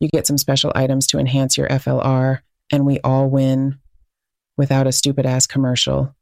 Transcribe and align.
You 0.00 0.08
get 0.08 0.26
some 0.26 0.38
special 0.38 0.72
items 0.74 1.06
to 1.08 1.18
enhance 1.18 1.56
your 1.56 1.68
FLR, 1.68 2.40
and 2.70 2.84
we 2.84 3.00
all 3.00 3.30
win 3.30 3.78
without 4.56 4.86
a 4.86 4.92
stupid 4.92 5.24
ass 5.24 5.46
commercial. 5.46 6.14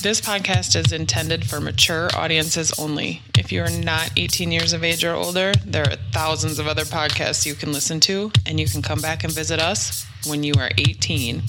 This 0.00 0.20
podcast 0.20 0.76
is 0.76 0.92
intended 0.92 1.44
for 1.44 1.60
mature 1.60 2.08
audiences 2.14 2.72
only. 2.78 3.20
If 3.36 3.50
you 3.50 3.62
are 3.62 3.82
not 3.82 4.12
18 4.16 4.52
years 4.52 4.72
of 4.72 4.84
age 4.84 5.04
or 5.04 5.12
older, 5.12 5.52
there 5.66 5.82
are 5.82 5.96
thousands 6.12 6.60
of 6.60 6.68
other 6.68 6.84
podcasts 6.84 7.44
you 7.44 7.54
can 7.54 7.72
listen 7.72 7.98
to, 8.00 8.30
and 8.46 8.60
you 8.60 8.68
can 8.68 8.80
come 8.80 9.00
back 9.00 9.24
and 9.24 9.32
visit 9.32 9.58
us 9.58 10.06
when 10.28 10.44
you 10.44 10.54
are 10.56 10.70
18. 10.78 11.42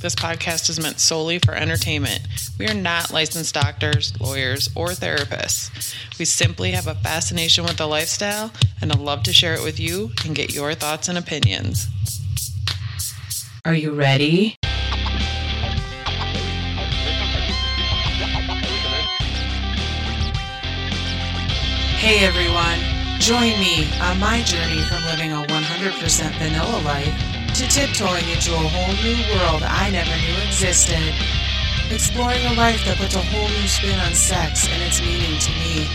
This 0.00 0.14
podcast 0.14 0.70
is 0.70 0.80
meant 0.80 1.00
solely 1.00 1.40
for 1.40 1.54
entertainment. 1.54 2.20
We 2.60 2.68
are 2.68 2.74
not 2.74 3.12
licensed 3.12 3.54
doctors, 3.54 4.12
lawyers, 4.20 4.68
or 4.76 4.90
therapists. 4.90 5.96
We 6.16 6.26
simply 6.26 6.70
have 6.70 6.86
a 6.86 6.94
fascination 6.94 7.64
with 7.64 7.76
the 7.76 7.88
lifestyle 7.88 8.52
and 8.80 8.92
a 8.92 8.96
love 8.96 9.24
to 9.24 9.32
share 9.32 9.54
it 9.54 9.64
with 9.64 9.80
you 9.80 10.12
and 10.24 10.32
get 10.32 10.54
your 10.54 10.74
thoughts 10.74 11.08
and 11.08 11.18
opinions. 11.18 11.88
Are 13.64 13.74
you 13.74 13.90
ready? 13.90 14.55
Hey 22.06 22.24
everyone, 22.24 22.78
join 23.18 23.58
me 23.58 23.90
on 23.98 24.20
my 24.20 24.40
journey 24.42 24.80
from 24.82 25.02
living 25.06 25.32
a 25.32 25.42
100% 25.42 26.38
vanilla 26.38 26.78
life 26.86 27.10
to 27.58 27.66
tiptoeing 27.66 28.28
into 28.30 28.54
a 28.54 28.62
whole 28.62 28.94
new 29.02 29.18
world 29.34 29.64
I 29.66 29.90
never 29.90 30.14
knew 30.14 30.38
existed. 30.46 31.02
Exploring 31.90 32.46
a 32.46 32.54
life 32.54 32.78
that 32.84 32.98
puts 32.98 33.16
a 33.16 33.18
whole 33.18 33.48
new 33.48 33.66
spin 33.66 33.98
on 33.98 34.14
sex 34.14 34.68
and 34.70 34.80
its 34.84 35.00
meaning 35.00 35.36
to 35.36 35.50
me. 35.58 35.90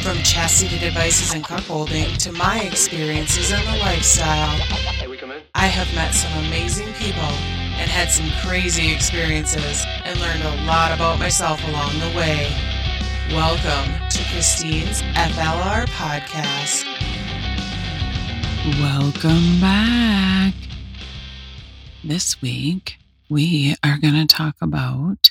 From 0.00 0.22
chastity 0.22 0.78
devices 0.78 1.34
and 1.34 1.42
cuckolding 1.42 2.16
to 2.18 2.30
my 2.30 2.60
experiences 2.60 3.50
in 3.50 3.58
the 3.64 3.78
lifestyle. 3.82 4.54
I 5.56 5.66
have 5.66 5.92
met 5.92 6.14
some 6.14 6.30
amazing 6.46 6.92
people 7.02 7.34
and 7.82 7.90
had 7.90 8.12
some 8.12 8.30
crazy 8.46 8.94
experiences 8.94 9.84
and 10.04 10.20
learned 10.20 10.44
a 10.44 10.66
lot 10.66 10.92
about 10.92 11.18
myself 11.18 11.58
along 11.66 11.98
the 11.98 12.16
way. 12.16 12.77
Welcome 13.30 14.08
to 14.08 14.24
Kristen's 14.32 15.02
FLR 15.02 15.84
podcast. 15.88 16.86
Welcome 18.80 19.60
back. 19.60 20.54
This 22.02 22.40
week, 22.40 22.96
we 23.28 23.76
are 23.84 23.98
going 23.98 24.14
to 24.14 24.26
talk 24.26 24.56
about 24.62 25.28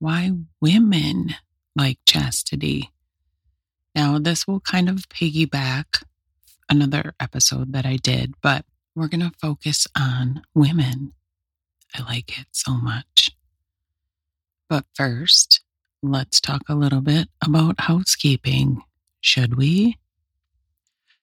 why 0.00 0.32
women 0.60 1.36
like 1.76 2.00
chastity. 2.04 2.90
Now, 3.94 4.18
this 4.18 4.48
will 4.48 4.60
kind 4.60 4.88
of 4.88 5.08
piggyback 5.08 6.02
another 6.68 7.14
episode 7.20 7.72
that 7.74 7.86
I 7.86 7.94
did, 7.96 8.34
but 8.42 8.64
we're 8.96 9.06
going 9.06 9.20
to 9.20 9.32
focus 9.40 9.86
on 9.96 10.42
women. 10.52 11.12
I 11.94 12.02
like 12.02 12.40
it 12.40 12.48
so 12.50 12.72
much. 12.72 13.30
But 14.68 14.84
first, 14.94 15.60
let's 16.02 16.40
talk 16.40 16.62
a 16.68 16.74
little 16.74 17.00
bit 17.00 17.28
about 17.44 17.80
housekeeping, 17.80 18.82
should 19.20 19.56
we? 19.56 19.98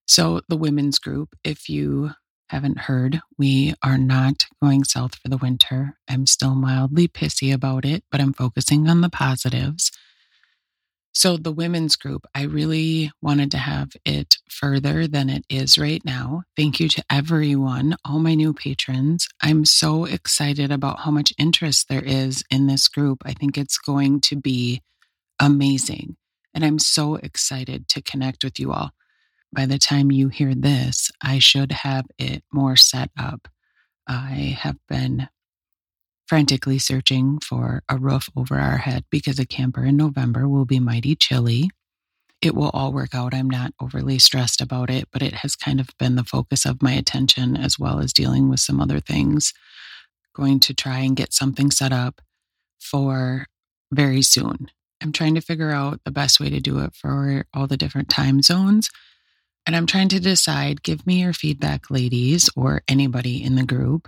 So, 0.07 0.41
the 0.47 0.57
women's 0.57 0.99
group, 0.99 1.35
if 1.43 1.67
you 1.69 2.11
haven't 2.49 2.77
heard, 2.77 3.21
we 3.39 3.73
are 3.83 3.97
not 3.97 4.45
going 4.61 4.83
south 4.83 5.15
for 5.15 5.29
the 5.29 5.37
winter. 5.37 5.97
I'm 6.07 6.27
still 6.27 6.53
mildly 6.53 7.07
pissy 7.07 7.53
about 7.53 7.85
it, 7.85 8.03
but 8.11 8.21
I'm 8.21 8.33
focusing 8.33 8.87
on 8.87 9.01
the 9.01 9.09
positives. 9.09 9.91
So, 11.17 11.37
the 11.37 11.53
women's 11.53 11.95
group, 11.95 12.27
I 12.35 12.41
really 12.43 13.09
wanted 13.21 13.49
to 13.51 13.57
have 13.57 13.93
it 14.03 14.35
further 14.49 15.07
than 15.07 15.29
it 15.29 15.45
is 15.49 15.77
right 15.77 16.03
now. 16.03 16.43
Thank 16.57 16.81
you 16.81 16.89
to 16.89 17.03
everyone, 17.09 17.95
all 18.03 18.19
my 18.19 18.35
new 18.35 18.53
patrons. 18.53 19.29
I'm 19.41 19.63
so 19.63 20.03
excited 20.03 20.73
about 20.73 20.99
how 20.99 21.11
much 21.11 21.31
interest 21.37 21.87
there 21.87 22.03
is 22.03 22.43
in 22.51 22.67
this 22.67 22.89
group. 22.89 23.19
I 23.25 23.31
think 23.31 23.57
it's 23.57 23.77
going 23.77 24.19
to 24.21 24.35
be 24.35 24.81
amazing. 25.39 26.17
And 26.53 26.65
I'm 26.65 26.79
so 26.79 27.15
excited 27.15 27.87
to 27.89 28.01
connect 28.01 28.43
with 28.43 28.59
you 28.59 28.73
all. 28.73 28.91
By 29.53 29.67
the 29.67 29.79
time 29.79 30.11
you 30.11 30.27
hear 30.27 30.53
this, 30.53 31.11
I 31.21 31.39
should 31.39 31.71
have 31.71 32.07
it 32.19 32.43
more 32.51 32.75
set 32.75 33.09
up. 33.17 33.47
I 34.05 34.57
have 34.59 34.75
been 34.89 35.29
frantically 36.27 36.79
searching 36.79 37.39
for 37.39 37.83
a 37.89 37.97
roof 37.97 38.29
over 38.35 38.55
our 38.55 38.77
head 38.77 39.05
because 39.09 39.39
a 39.39 39.45
camper 39.45 39.85
in 39.85 39.97
November 39.97 40.47
will 40.47 40.65
be 40.65 40.79
mighty 40.79 41.15
chilly. 41.15 41.69
It 42.41 42.55
will 42.55 42.69
all 42.69 42.91
work 42.91 43.15
out. 43.15 43.33
I'm 43.33 43.49
not 43.49 43.73
overly 43.79 44.19
stressed 44.19 44.61
about 44.61 44.89
it, 44.89 45.07
but 45.11 45.21
it 45.21 45.35
has 45.35 45.55
kind 45.55 45.79
of 45.79 45.89
been 45.97 46.15
the 46.15 46.23
focus 46.23 46.65
of 46.65 46.81
my 46.81 46.91
attention 46.93 47.55
as 47.55 47.79
well 47.79 47.99
as 47.99 48.13
dealing 48.13 48.49
with 48.49 48.59
some 48.59 48.81
other 48.81 48.99
things. 48.99 49.53
Going 50.35 50.59
to 50.61 50.73
try 50.73 50.99
and 50.99 51.15
get 51.15 51.33
something 51.33 51.71
set 51.71 51.93
up 51.93 52.21
for 52.79 53.47
very 53.91 54.21
soon. 54.21 54.69
I'm 55.01 55.11
trying 55.11 55.35
to 55.35 55.41
figure 55.41 55.71
out 55.71 56.01
the 56.05 56.11
best 56.11 56.39
way 56.39 56.49
to 56.49 56.59
do 56.59 56.79
it 56.79 56.95
for 56.95 57.45
all 57.53 57.67
the 57.67 57.77
different 57.77 58.09
time 58.09 58.41
zones. 58.41 58.89
And 59.65 59.75
I'm 59.75 59.87
trying 59.87 60.09
to 60.09 60.19
decide 60.19 60.83
give 60.83 61.07
me 61.07 61.21
your 61.21 61.33
feedback, 61.33 61.89
ladies, 61.89 62.49
or 62.55 62.81
anybody 62.87 63.43
in 63.43 63.55
the 63.55 63.65
group. 63.65 64.07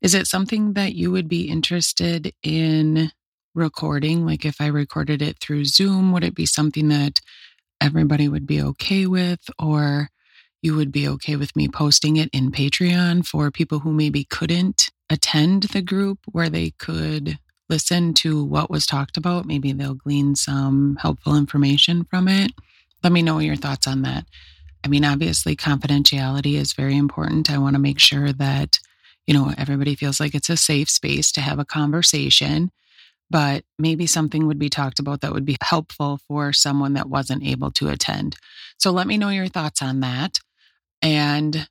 Is 0.00 0.14
it 0.14 0.26
something 0.26 0.74
that 0.74 0.94
you 0.94 1.10
would 1.10 1.28
be 1.28 1.48
interested 1.48 2.32
in 2.42 3.10
recording? 3.54 4.24
Like 4.24 4.44
if 4.44 4.60
I 4.60 4.66
recorded 4.66 5.22
it 5.22 5.38
through 5.40 5.64
Zoom, 5.64 6.12
would 6.12 6.24
it 6.24 6.34
be 6.34 6.46
something 6.46 6.88
that 6.88 7.20
everybody 7.80 8.28
would 8.28 8.46
be 8.46 8.62
okay 8.62 9.06
with? 9.06 9.40
Or 9.58 10.10
you 10.62 10.74
would 10.76 10.92
be 10.92 11.08
okay 11.08 11.36
with 11.36 11.54
me 11.56 11.68
posting 11.68 12.16
it 12.16 12.30
in 12.32 12.50
Patreon 12.50 13.26
for 13.26 13.50
people 13.50 13.80
who 13.80 13.92
maybe 13.92 14.24
couldn't 14.24 14.90
attend 15.10 15.64
the 15.64 15.82
group 15.82 16.18
where 16.30 16.50
they 16.50 16.70
could 16.78 17.38
listen 17.68 18.14
to 18.14 18.44
what 18.44 18.70
was 18.70 18.86
talked 18.86 19.16
about? 19.16 19.46
Maybe 19.46 19.72
they'll 19.72 19.94
glean 19.94 20.36
some 20.36 20.96
helpful 21.00 21.36
information 21.36 22.04
from 22.04 22.28
it. 22.28 22.52
Let 23.02 23.12
me 23.12 23.22
know 23.22 23.38
your 23.38 23.56
thoughts 23.56 23.86
on 23.86 24.02
that. 24.02 24.24
I 24.84 24.88
mean, 24.88 25.04
obviously, 25.04 25.56
confidentiality 25.56 26.54
is 26.54 26.72
very 26.72 26.96
important. 26.96 27.50
I 27.50 27.58
want 27.58 27.74
to 27.74 27.80
make 27.80 27.98
sure 27.98 28.32
that 28.32 28.78
you 29.28 29.34
know, 29.34 29.52
everybody 29.58 29.94
feels 29.94 30.20
like 30.20 30.34
it's 30.34 30.48
a 30.48 30.56
safe 30.56 30.88
space 30.88 31.30
to 31.32 31.42
have 31.42 31.58
a 31.58 31.64
conversation, 31.64 32.70
but 33.28 33.62
maybe 33.78 34.06
something 34.06 34.46
would 34.46 34.58
be 34.58 34.70
talked 34.70 34.98
about 34.98 35.20
that 35.20 35.34
would 35.34 35.44
be 35.44 35.58
helpful 35.62 36.18
for 36.26 36.50
someone 36.54 36.94
that 36.94 37.10
wasn't 37.10 37.44
able 37.44 37.70
to 37.72 37.90
attend. 37.90 38.36
So 38.78 38.90
let 38.90 39.06
me 39.06 39.18
know 39.18 39.28
your 39.28 39.48
thoughts 39.48 39.82
on 39.82 40.00
that. 40.00 40.38
And 41.02 41.68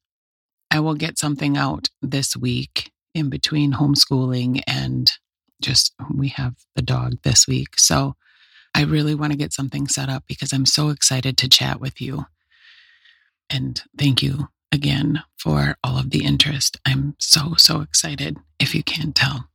I 0.69 0.81
will 0.81 0.93
get 0.93 1.17
something 1.17 1.57
out 1.57 1.89
this 1.99 2.37
week 2.37 2.91
in 3.15 3.27
between 3.31 3.73
homeschooling 3.73 4.61
and 4.67 5.11
just 5.59 5.95
we 6.13 6.27
have 6.27 6.53
the 6.75 6.83
dog 6.83 7.17
this 7.23 7.47
week. 7.47 7.79
So 7.79 8.15
I 8.75 8.83
really 8.83 9.15
want 9.15 9.31
to 9.31 9.37
get 9.37 9.51
something 9.51 9.87
set 9.87 10.09
up 10.09 10.25
because 10.27 10.53
I'm 10.53 10.67
so 10.67 10.89
excited 10.89 11.39
to 11.39 11.49
chat 11.49 11.79
with 11.79 11.99
you. 11.99 12.27
And 13.49 13.81
thank 13.97 14.21
you 14.21 14.49
again 14.71 15.23
for 15.37 15.77
all 15.83 15.97
of 15.97 16.09
the 16.11 16.23
interest. 16.23 16.77
I'm 16.85 17.15
so, 17.19 17.55
so 17.57 17.81
excited 17.81 18.37
if 18.59 18.75
you 18.75 18.83
can't 18.83 19.15
tell. 19.15 19.49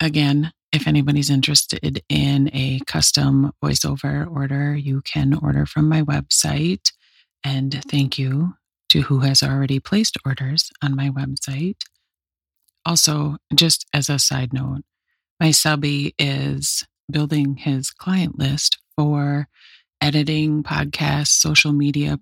Again, 0.00 0.52
if 0.72 0.86
anybody's 0.86 1.30
interested 1.30 2.02
in 2.08 2.50
a 2.52 2.80
custom 2.86 3.52
voiceover 3.62 4.30
order, 4.30 4.74
you 4.74 5.02
can 5.02 5.34
order 5.34 5.66
from 5.66 5.88
my 5.88 6.02
website. 6.02 6.92
And 7.42 7.82
thank 7.88 8.18
you 8.18 8.54
to 8.90 9.02
who 9.02 9.20
has 9.20 9.42
already 9.42 9.80
placed 9.80 10.16
orders 10.24 10.70
on 10.82 10.94
my 10.94 11.10
website. 11.10 11.76
Also, 12.86 13.36
just 13.54 13.86
as 13.92 14.08
a 14.08 14.18
side 14.18 14.52
note, 14.52 14.82
my 15.38 15.50
subby 15.50 16.14
is 16.18 16.86
building 17.10 17.56
his 17.56 17.90
client 17.90 18.38
list 18.38 18.78
for 18.96 19.48
editing 20.00 20.62
podcasts, 20.62 21.28
social 21.28 21.72
media 21.72 22.18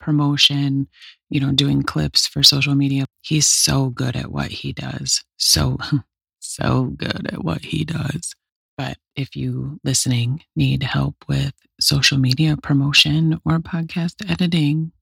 promotion, 0.00 0.88
you 1.32 1.40
know, 1.40 1.50
doing 1.50 1.82
clips 1.82 2.26
for 2.26 2.42
social 2.42 2.74
media. 2.74 3.06
He's 3.22 3.46
so 3.46 3.88
good 3.88 4.16
at 4.16 4.30
what 4.30 4.50
he 4.50 4.72
does. 4.74 5.24
So, 5.38 5.78
so 6.40 6.92
good 6.96 7.30
at 7.32 7.42
what 7.42 7.64
he 7.64 7.84
does. 7.84 8.34
But 8.76 8.98
if 9.16 9.34
you 9.34 9.80
listening 9.82 10.42
need 10.54 10.82
help 10.82 11.16
with 11.28 11.54
social 11.80 12.18
media 12.18 12.56
promotion 12.56 13.40
or 13.46 13.58
podcast 13.60 14.30
editing, 14.30 14.92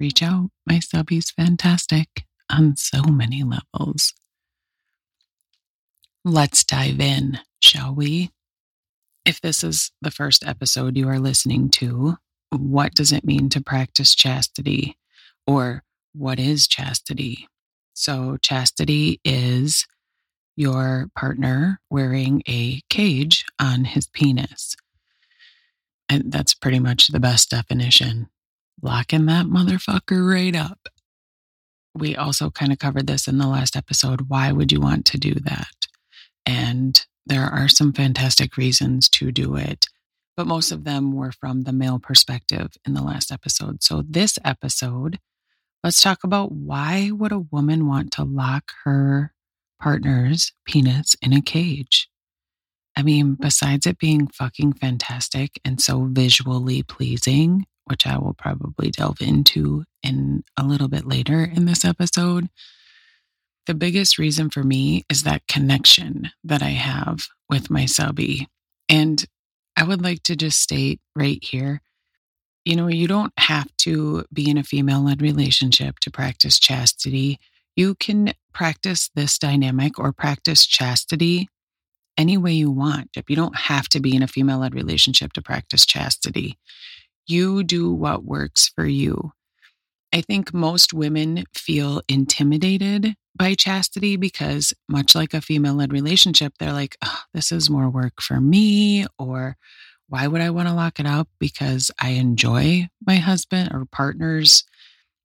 reach 0.00 0.22
out. 0.22 0.50
My 0.66 0.78
subby's 0.78 1.30
fantastic 1.30 2.24
on 2.50 2.76
so 2.76 3.02
many 3.02 3.44
levels. 3.44 4.14
Let's 6.24 6.64
dive 6.64 7.00
in, 7.00 7.40
shall 7.60 7.94
we? 7.94 8.30
If 9.26 9.40
this 9.42 9.62
is 9.62 9.90
the 10.00 10.10
first 10.10 10.46
episode 10.46 10.96
you 10.96 11.08
are 11.08 11.18
listening 11.18 11.68
to, 11.70 12.16
what 12.50 12.94
does 12.94 13.12
it 13.12 13.24
mean 13.24 13.50
to 13.50 13.60
practice 13.60 14.14
chastity? 14.14 14.97
Or 15.48 15.82
what 16.12 16.38
is 16.38 16.68
chastity? 16.68 17.48
So, 17.94 18.36
chastity 18.40 19.20
is 19.24 19.86
your 20.56 21.08
partner 21.16 21.80
wearing 21.88 22.42
a 22.46 22.82
cage 22.90 23.46
on 23.58 23.84
his 23.84 24.08
penis. 24.08 24.76
And 26.08 26.30
that's 26.30 26.52
pretty 26.52 26.80
much 26.80 27.08
the 27.08 27.18
best 27.18 27.50
definition. 27.50 28.28
Locking 28.82 29.24
that 29.26 29.46
motherfucker 29.46 30.28
right 30.28 30.54
up. 30.54 30.88
We 31.94 32.14
also 32.14 32.50
kind 32.50 32.70
of 32.70 32.78
covered 32.78 33.06
this 33.06 33.26
in 33.26 33.38
the 33.38 33.46
last 33.48 33.74
episode. 33.74 34.26
Why 34.28 34.52
would 34.52 34.70
you 34.70 34.80
want 34.80 35.06
to 35.06 35.18
do 35.18 35.34
that? 35.44 35.86
And 36.44 37.04
there 37.24 37.44
are 37.44 37.68
some 37.68 37.92
fantastic 37.92 38.58
reasons 38.58 39.08
to 39.10 39.32
do 39.32 39.56
it, 39.56 39.86
but 40.36 40.46
most 40.46 40.72
of 40.72 40.84
them 40.84 41.12
were 41.12 41.32
from 41.32 41.62
the 41.62 41.72
male 41.72 41.98
perspective 41.98 42.72
in 42.86 42.94
the 42.94 43.02
last 43.02 43.32
episode. 43.32 43.82
So 43.82 44.02
this 44.06 44.38
episode, 44.44 45.18
let's 45.82 46.02
talk 46.02 46.24
about 46.24 46.52
why 46.52 47.10
would 47.12 47.32
a 47.32 47.38
woman 47.38 47.86
want 47.86 48.12
to 48.12 48.24
lock 48.24 48.72
her 48.84 49.32
partner's 49.80 50.52
penis 50.66 51.16
in 51.22 51.32
a 51.32 51.40
cage? 51.40 52.08
I 52.96 53.02
mean, 53.02 53.36
besides 53.40 53.86
it 53.86 53.98
being 53.98 54.26
fucking 54.26 54.72
fantastic 54.74 55.60
and 55.64 55.80
so 55.80 56.08
visually 56.10 56.82
pleasing, 56.82 57.64
which 57.84 58.06
I 58.06 58.18
will 58.18 58.34
probably 58.34 58.90
delve 58.90 59.20
into 59.20 59.84
in 60.02 60.42
a 60.56 60.64
little 60.64 60.88
bit 60.88 61.06
later 61.06 61.44
in 61.44 61.66
this 61.66 61.84
episode, 61.84 62.48
the 63.66 63.74
biggest 63.74 64.18
reason 64.18 64.50
for 64.50 64.64
me 64.64 65.04
is 65.08 65.22
that 65.22 65.46
connection 65.46 66.30
that 66.42 66.62
I 66.62 66.70
have 66.70 67.28
with 67.48 67.70
my 67.70 67.86
subby. 67.86 68.48
And 68.88 69.24
I 69.76 69.84
would 69.84 70.02
like 70.02 70.24
to 70.24 70.34
just 70.34 70.60
state 70.60 71.00
right 71.14 71.38
here 71.42 71.82
you 72.68 72.76
know, 72.76 72.88
you 72.88 73.08
don't 73.08 73.32
have 73.38 73.74
to 73.78 74.26
be 74.30 74.50
in 74.50 74.58
a 74.58 74.62
female 74.62 75.02
led 75.02 75.22
relationship 75.22 76.00
to 76.00 76.10
practice 76.10 76.58
chastity. 76.58 77.40
You 77.76 77.94
can 77.94 78.34
practice 78.52 79.08
this 79.14 79.38
dynamic 79.38 79.98
or 79.98 80.12
practice 80.12 80.66
chastity 80.66 81.48
any 82.18 82.36
way 82.36 82.52
you 82.52 82.70
want. 82.70 83.16
You 83.26 83.36
don't 83.36 83.56
have 83.56 83.88
to 83.88 84.00
be 84.00 84.14
in 84.14 84.22
a 84.22 84.28
female 84.28 84.58
led 84.58 84.74
relationship 84.74 85.32
to 85.32 85.40
practice 85.40 85.86
chastity. 85.86 86.58
You 87.26 87.64
do 87.64 87.90
what 87.90 88.26
works 88.26 88.68
for 88.68 88.84
you. 88.84 89.32
I 90.12 90.20
think 90.20 90.52
most 90.52 90.92
women 90.92 91.44
feel 91.54 92.02
intimidated 92.06 93.14
by 93.34 93.54
chastity 93.54 94.16
because, 94.16 94.74
much 94.90 95.14
like 95.14 95.32
a 95.32 95.40
female 95.40 95.74
led 95.74 95.90
relationship, 95.90 96.52
they're 96.58 96.74
like, 96.74 96.98
oh, 97.02 97.20
this 97.32 97.50
is 97.50 97.70
more 97.70 97.88
work 97.88 98.20
for 98.20 98.42
me, 98.42 99.06
or 99.18 99.56
why 100.08 100.26
would 100.26 100.40
I 100.40 100.50
want 100.50 100.68
to 100.68 100.74
lock 100.74 100.98
it 100.98 101.06
up? 101.06 101.28
Because 101.38 101.90
I 102.00 102.10
enjoy 102.10 102.88
my 103.06 103.16
husband 103.16 103.70
or 103.72 103.84
partner's 103.84 104.64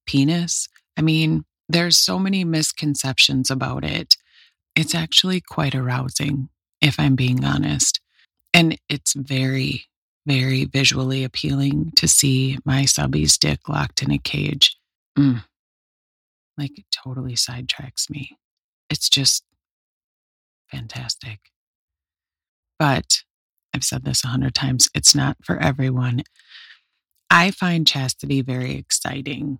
penis. 0.05 0.67
I 0.97 1.01
mean, 1.01 1.45
there's 1.69 1.97
so 1.97 2.19
many 2.19 2.43
misconceptions 2.43 3.49
about 3.49 3.85
it. 3.85 4.17
It's 4.75 4.93
actually 4.93 5.41
quite 5.41 5.75
arousing, 5.75 6.49
if 6.81 6.99
I'm 6.99 7.15
being 7.15 7.45
honest. 7.45 8.01
And 8.53 8.77
it's 8.89 9.13
very, 9.13 9.85
very 10.25 10.65
visually 10.65 11.23
appealing 11.23 11.93
to 11.95 12.07
see 12.07 12.57
my 12.65 12.85
subby's 12.85 13.37
dick 13.37 13.69
locked 13.69 14.03
in 14.03 14.11
a 14.11 14.17
cage. 14.17 14.77
Mm. 15.17 15.43
Like 16.57 16.77
it 16.77 16.85
totally 16.91 17.33
sidetracks 17.33 18.09
me. 18.09 18.37
It's 18.89 19.09
just 19.09 19.43
fantastic. 20.69 21.39
But 22.77 23.23
I've 23.73 23.83
said 23.83 24.03
this 24.03 24.23
a 24.23 24.27
hundred 24.27 24.53
times, 24.53 24.89
it's 24.93 25.15
not 25.15 25.37
for 25.43 25.57
everyone. 25.57 26.23
I 27.29 27.51
find 27.51 27.87
chastity 27.87 28.41
very 28.41 28.75
exciting 28.75 29.59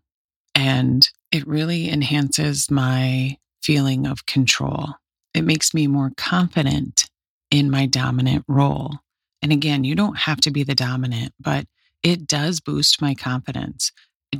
and 0.53 1.09
it 1.31 1.47
really 1.47 1.89
enhances 1.89 2.69
my 2.69 3.37
feeling 3.63 4.05
of 4.05 4.25
control. 4.25 4.89
It 5.33 5.43
makes 5.43 5.73
me 5.73 5.87
more 5.87 6.11
confident 6.15 7.09
in 7.49 7.71
my 7.71 7.85
dominant 7.87 8.45
role. 8.47 8.99
And 9.41 9.51
again, 9.51 9.83
you 9.83 9.95
don't 9.95 10.19
have 10.19 10.39
to 10.41 10.51
be 10.51 10.63
the 10.63 10.75
dominant, 10.75 11.33
but 11.39 11.65
it 12.03 12.27
does 12.27 12.59
boost 12.59 13.01
my 13.01 13.15
confidence. 13.15 13.91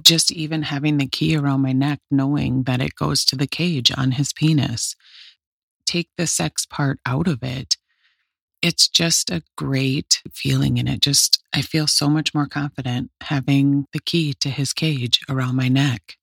Just 0.01 0.31
even 0.31 0.63
having 0.63 0.97
the 0.97 1.07
key 1.07 1.35
around 1.35 1.61
my 1.61 1.73
neck, 1.73 1.99
knowing 2.11 2.63
that 2.63 2.81
it 2.81 2.95
goes 2.95 3.25
to 3.25 3.35
the 3.35 3.47
cage 3.47 3.91
on 3.95 4.11
his 4.11 4.33
penis. 4.33 4.95
Take 5.85 6.09
the 6.17 6.27
sex 6.27 6.65
part 6.65 6.99
out 7.05 7.27
of 7.27 7.43
it. 7.43 7.77
It's 8.63 8.87
just 8.87 9.29
a 9.29 9.43
great 9.57 10.21
feeling 10.33 10.79
And 10.79 10.87
it. 10.87 11.01
Just, 11.01 11.43
I 11.53 11.61
feel 11.61 11.85
so 11.85 12.09
much 12.09 12.33
more 12.33 12.47
confident 12.47 13.11
having 13.21 13.87
the 13.91 13.99
key 13.99 14.33
to 14.35 14.49
his 14.49 14.71
cage 14.71 15.19
around 15.29 15.57
my 15.57 15.67
neck. 15.67 16.15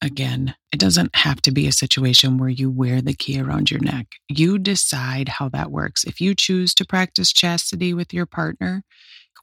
Again, 0.00 0.54
it 0.70 0.78
doesn't 0.78 1.16
have 1.16 1.42
to 1.42 1.50
be 1.50 1.66
a 1.66 1.72
situation 1.72 2.38
where 2.38 2.48
you 2.48 2.70
wear 2.70 3.02
the 3.02 3.12
key 3.12 3.40
around 3.40 3.72
your 3.72 3.80
neck. 3.80 4.06
You 4.28 4.56
decide 4.56 5.28
how 5.28 5.48
that 5.48 5.72
works. 5.72 6.04
If 6.04 6.20
you 6.20 6.32
choose 6.32 6.72
to 6.74 6.86
practice 6.86 7.32
chastity 7.32 7.92
with 7.92 8.14
your 8.14 8.26
partner, 8.26 8.84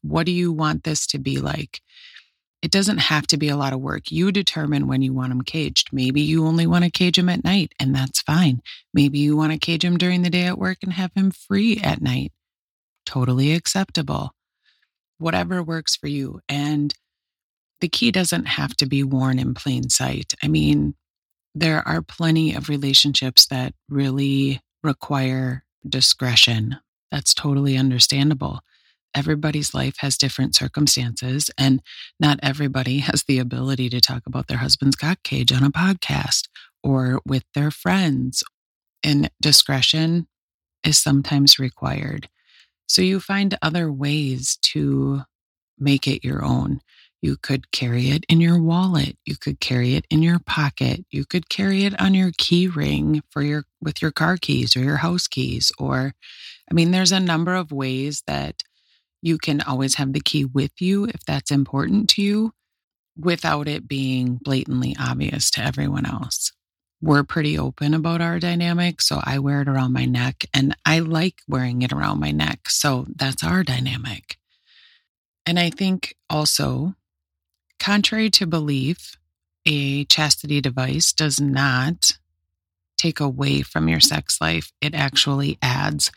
what 0.01 0.25
do 0.25 0.31
you 0.31 0.53
want 0.53 0.85
this 0.85 1.06
to 1.07 1.19
be 1.19 1.38
like? 1.38 1.81
It 2.63 2.71
doesn't 2.71 3.00
have 3.00 3.27
to 3.27 3.38
be 3.38 3.50
a 3.50 3.57
lot 3.57 3.74
of 3.74 3.81
work. 3.81 4.10
You 4.10 4.31
determine 4.31 4.88
when 4.88 5.01
you 5.01 5.12
want 5.12 5.31
them 5.31 5.42
caged. 5.42 5.89
Maybe 5.92 6.21
you 6.21 6.48
only 6.48 6.65
want 6.65 6.86
to 6.86 6.89
cage 6.89 7.19
him 7.19 7.27
at 7.27 7.44
night, 7.44 7.74
and 7.77 7.94
that's 7.94 8.21
fine. 8.21 8.62
Maybe 8.94 9.19
you 9.19 9.36
want 9.36 9.51
to 9.51 9.60
cage 9.60 9.83
him 9.83 9.98
during 9.98 10.21
the 10.21 10.30
day 10.30 10.45
at 10.45 10.57
work 10.57 10.77
and 10.81 10.94
have 10.94 11.12
him 11.13 11.31
free 11.31 11.81
at 11.83 12.01
night. 12.01 12.31
Totally 13.06 13.51
acceptable. 13.51 14.31
Whatever 15.18 15.62
works 15.62 15.98
for 15.98 16.07
you. 16.07 16.39
And 16.48 16.94
the 17.81 17.89
key 17.89 18.12
doesn't 18.12 18.45
have 18.45 18.77
to 18.77 18.86
be 18.86 19.04
worn 19.04 19.39
in 19.39 19.54
plain 19.54 19.89
sight. 19.89 20.33
I 20.42 20.48
mean, 20.48 20.95
there 21.54 21.86
are 21.86 22.01
plenty 22.01 22.56
of 22.56 22.69
relationships 22.69 23.45
that 23.48 23.74
really 23.89 24.62
require 24.81 25.66
discretion. 25.86 26.77
That's 27.12 27.33
totally 27.33 27.75
understandable. 27.75 28.62
Everybody's 29.15 29.74
life 29.74 29.95
has 30.00 30.18
different 30.18 30.56
circumstances, 30.56 31.50
and 31.57 31.81
not 32.19 32.39
everybody 32.44 33.00
has 33.10 33.24
the 33.27 33.39
ability 33.39 33.90
to 33.90 34.02
talk 34.02 34.23
about 34.26 34.47
their 34.47 34.57
husband's 34.57 34.95
cock 34.95 35.19
cage 35.23 35.52
on 35.52 35.64
a 35.64 35.71
podcast 35.71 36.47
or 36.83 37.21
with 37.26 37.44
their 37.56 37.71
friends. 37.71 38.44
And 39.04 39.30
discretion 39.42 40.28
is 40.83 40.97
sometimes 40.97 41.59
required. 41.59 42.30
So 42.87 43.02
you 43.02 43.19
find 43.19 43.57
other 43.61 43.92
ways 43.92 44.57
to 44.64 45.23
make 45.80 46.07
it 46.07 46.23
your 46.23 46.44
own. 46.44 46.80
You 47.21 47.37
could 47.42 47.71
carry 47.71 48.09
it 48.09 48.26
in 48.28 48.42
your 48.42 48.61
wallet. 48.61 49.18
You 49.26 49.37
could 49.37 49.61
carry 49.61 49.95
it 49.95 50.06
in 50.09 50.21
your 50.21 50.40
pocket. 50.40 51.06
You 51.09 51.23
could 51.26 51.47
carry 51.47 51.85
it 51.85 51.99
on 51.99 52.14
your 52.14 52.31
key 52.37 52.68
ring 52.68 53.23
for 53.30 53.42
your 53.42 53.64
with 53.81 54.02
your 54.02 54.11
car 54.11 54.37
keys 54.37 54.76
or 54.76 54.81
your 54.81 54.97
house 54.97 55.28
keys 55.28 55.71
or 55.80 56.14
I 56.69 56.73
mean 56.73 56.92
there's 56.92 57.14
a 57.14 57.19
number 57.19 57.56
of 57.56 57.71
ways 57.71 58.23
that 58.28 58.61
you 59.23 59.37
can 59.37 59.61
always 59.61 59.95
have 59.95 60.13
the 60.13 60.19
key 60.19 60.45
with 60.45 60.71
you 60.80 61.06
if 61.06 61.23
that's 61.25 61.51
important 61.51 62.09
to 62.11 62.21
you 62.21 62.51
without 63.18 63.68
it 63.68 63.87
being 63.87 64.39
blatantly 64.44 64.95
obvious 64.99 65.51
to 65.51 65.61
everyone 65.61 66.06
else. 66.06 66.51
We're 67.01 67.23
pretty 67.23 67.57
open 67.57 67.94
about 67.94 68.21
our 68.21 68.39
dynamic, 68.39 69.01
so 69.01 69.19
I 69.23 69.39
wear 69.39 69.61
it 69.61 69.68
around 69.68 69.94
my 69.94 70.06
neck 70.06 70.45
and 70.53 70.75
I 70.85 70.99
like 70.99 71.42
wearing 71.47 71.81
it 71.81 71.92
around 71.92 72.19
my 72.19 72.31
neck. 72.31 72.69
So 72.69 73.06
that's 73.15 73.44
our 73.44 73.63
dynamic. 73.63 74.37
And 75.45 75.59
I 75.59 75.69
think 75.69 76.15
also 76.30 76.95
Contrary 77.83 78.30
to 78.30 78.47
belief, 78.47 79.18
a 79.65 80.06
chastity 80.06 80.61
device 80.61 81.11
does 81.11 81.42
not 81.42 82.11
take 82.97 83.19
away 83.19 83.61
from 83.61 83.89
your 83.89 83.99
sex 83.99 84.39
life, 84.39 84.71
it 84.80 84.95
actually 84.95 85.57
adds. 85.61 86.09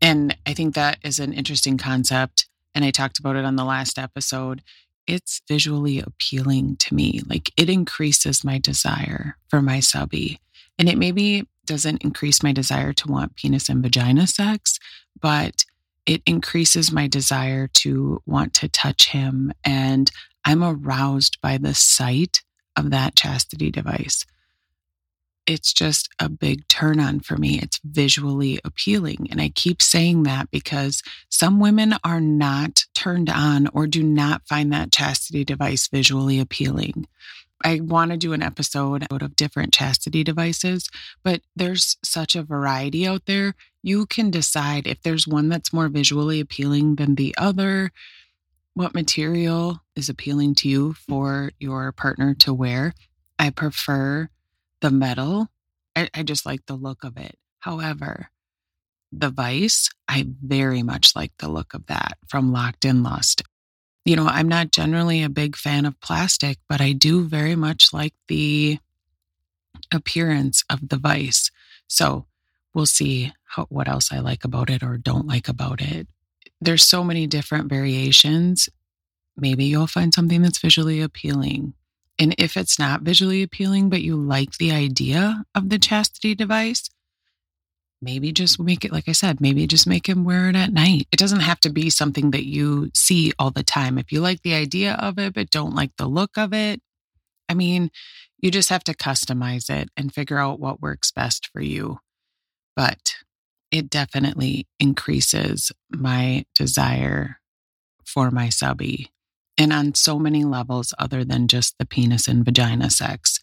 And 0.00 0.36
I 0.46 0.54
think 0.54 0.74
that 0.74 0.98
is 1.02 1.18
an 1.18 1.32
interesting 1.32 1.78
concept. 1.78 2.46
And 2.74 2.84
I 2.84 2.90
talked 2.90 3.18
about 3.18 3.36
it 3.36 3.44
on 3.44 3.56
the 3.56 3.64
last 3.64 3.98
episode. 3.98 4.62
It's 5.06 5.40
visually 5.48 6.00
appealing 6.00 6.76
to 6.76 6.94
me. 6.94 7.22
Like 7.26 7.50
it 7.56 7.68
increases 7.68 8.44
my 8.44 8.58
desire 8.58 9.36
for 9.48 9.62
my 9.62 9.80
subby. 9.80 10.38
And 10.78 10.88
it 10.88 10.98
maybe 10.98 11.48
doesn't 11.64 12.04
increase 12.04 12.42
my 12.42 12.52
desire 12.52 12.92
to 12.92 13.08
want 13.08 13.36
penis 13.36 13.68
and 13.68 13.82
vagina 13.82 14.26
sex, 14.26 14.78
but 15.20 15.64
it 16.06 16.22
increases 16.24 16.90
my 16.92 17.06
desire 17.06 17.66
to 17.66 18.22
want 18.24 18.54
to 18.54 18.68
touch 18.68 19.10
him 19.10 19.52
and 19.64 20.10
I'm 20.44 20.64
aroused 20.64 21.38
by 21.42 21.58
the 21.58 21.74
sight 21.74 22.42
of 22.74 22.90
that 22.90 23.14
chastity 23.14 23.70
device. 23.70 24.24
It's 25.48 25.72
just 25.72 26.10
a 26.18 26.28
big 26.28 26.68
turn 26.68 27.00
on 27.00 27.20
for 27.20 27.38
me. 27.38 27.58
It's 27.58 27.80
visually 27.82 28.60
appealing. 28.64 29.28
And 29.30 29.40
I 29.40 29.48
keep 29.48 29.80
saying 29.80 30.24
that 30.24 30.50
because 30.50 31.02
some 31.30 31.58
women 31.58 31.94
are 32.04 32.20
not 32.20 32.84
turned 32.94 33.30
on 33.30 33.66
or 33.68 33.86
do 33.86 34.02
not 34.02 34.46
find 34.46 34.70
that 34.72 34.92
chastity 34.92 35.44
device 35.44 35.88
visually 35.88 36.38
appealing. 36.38 37.08
I 37.64 37.80
want 37.80 38.10
to 38.10 38.18
do 38.18 38.34
an 38.34 38.42
episode 38.42 39.06
out 39.10 39.22
of 39.22 39.34
different 39.34 39.72
chastity 39.72 40.22
devices, 40.22 40.88
but 41.24 41.40
there's 41.56 41.96
such 42.04 42.36
a 42.36 42.42
variety 42.42 43.06
out 43.06 43.24
there. 43.24 43.54
You 43.82 44.04
can 44.04 44.30
decide 44.30 44.86
if 44.86 45.02
there's 45.02 45.26
one 45.26 45.48
that's 45.48 45.72
more 45.72 45.88
visually 45.88 46.40
appealing 46.40 46.96
than 46.96 47.14
the 47.14 47.34
other, 47.38 47.90
what 48.74 48.94
material 48.94 49.80
is 49.96 50.10
appealing 50.10 50.56
to 50.56 50.68
you 50.68 50.92
for 50.92 51.50
your 51.58 51.90
partner 51.90 52.34
to 52.34 52.52
wear. 52.52 52.92
I 53.38 53.50
prefer 53.50 54.28
the 54.80 54.90
metal. 54.90 55.48
I, 55.96 56.08
I 56.14 56.22
just 56.22 56.46
like 56.46 56.66
the 56.66 56.74
look 56.76 57.04
of 57.04 57.16
it. 57.16 57.36
However, 57.60 58.30
the 59.10 59.30
vice, 59.30 59.90
I 60.06 60.26
very 60.42 60.82
much 60.82 61.16
like 61.16 61.32
the 61.38 61.48
look 61.48 61.74
of 61.74 61.86
that 61.86 62.18
from 62.28 62.52
Locked 62.52 62.84
in 62.84 63.02
Lust. 63.02 63.42
You 64.04 64.16
know, 64.16 64.26
I'm 64.26 64.48
not 64.48 64.72
generally 64.72 65.22
a 65.22 65.28
big 65.28 65.56
fan 65.56 65.84
of 65.84 66.00
plastic, 66.00 66.58
but 66.68 66.80
I 66.80 66.92
do 66.92 67.24
very 67.26 67.56
much 67.56 67.92
like 67.92 68.14
the 68.28 68.78
appearance 69.92 70.64
of 70.70 70.88
the 70.88 70.96
vice. 70.96 71.50
So 71.88 72.26
we'll 72.74 72.86
see 72.86 73.32
how, 73.44 73.66
what 73.70 73.88
else 73.88 74.12
I 74.12 74.18
like 74.20 74.44
about 74.44 74.70
it 74.70 74.82
or 74.82 74.96
don't 74.98 75.26
like 75.26 75.48
about 75.48 75.80
it. 75.80 76.06
There's 76.60 76.84
so 76.84 77.02
many 77.04 77.26
different 77.26 77.68
variations. 77.68 78.68
Maybe 79.36 79.64
you'll 79.64 79.86
find 79.86 80.12
something 80.12 80.42
that's 80.42 80.58
visually 80.58 81.00
appealing. 81.00 81.74
And 82.18 82.34
if 82.36 82.56
it's 82.56 82.78
not 82.78 83.02
visually 83.02 83.42
appealing, 83.42 83.90
but 83.90 84.02
you 84.02 84.16
like 84.16 84.58
the 84.58 84.72
idea 84.72 85.44
of 85.54 85.68
the 85.68 85.78
chastity 85.78 86.34
device, 86.34 86.90
maybe 88.02 88.32
just 88.32 88.60
make 88.60 88.84
it, 88.84 88.92
like 88.92 89.08
I 89.08 89.12
said, 89.12 89.40
maybe 89.40 89.66
just 89.66 89.86
make 89.86 90.08
him 90.08 90.24
wear 90.24 90.48
it 90.48 90.56
at 90.56 90.72
night. 90.72 91.06
It 91.12 91.18
doesn't 91.18 91.40
have 91.40 91.60
to 91.60 91.70
be 91.70 91.90
something 91.90 92.32
that 92.32 92.46
you 92.46 92.90
see 92.94 93.32
all 93.38 93.50
the 93.50 93.62
time. 93.62 93.98
If 93.98 94.10
you 94.10 94.20
like 94.20 94.42
the 94.42 94.54
idea 94.54 94.94
of 94.94 95.18
it, 95.18 95.34
but 95.34 95.50
don't 95.50 95.74
like 95.74 95.92
the 95.96 96.06
look 96.06 96.36
of 96.36 96.52
it, 96.52 96.80
I 97.48 97.54
mean, 97.54 97.90
you 98.40 98.50
just 98.50 98.68
have 98.68 98.84
to 98.84 98.94
customize 98.94 99.70
it 99.70 99.88
and 99.96 100.12
figure 100.12 100.38
out 100.38 100.60
what 100.60 100.82
works 100.82 101.10
best 101.10 101.48
for 101.52 101.60
you. 101.60 101.98
But 102.76 103.14
it 103.70 103.90
definitely 103.90 104.66
increases 104.78 105.72
my 105.90 106.44
desire 106.54 107.38
for 108.04 108.30
my 108.30 108.48
subby 108.48 109.10
and 109.58 109.72
on 109.72 109.94
so 109.94 110.18
many 110.18 110.44
levels 110.44 110.94
other 110.98 111.24
than 111.24 111.48
just 111.48 111.76
the 111.78 111.84
penis 111.84 112.28
and 112.28 112.44
vagina 112.44 112.88
sex. 112.88 113.40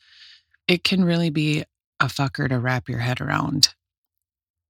It 0.67 0.83
can 0.83 1.03
really 1.03 1.29
be 1.29 1.63
a 1.99 2.05
fucker 2.05 2.49
to 2.49 2.57
wrap 2.57 2.89
your 2.89 2.99
head 2.99 3.21
around, 3.21 3.75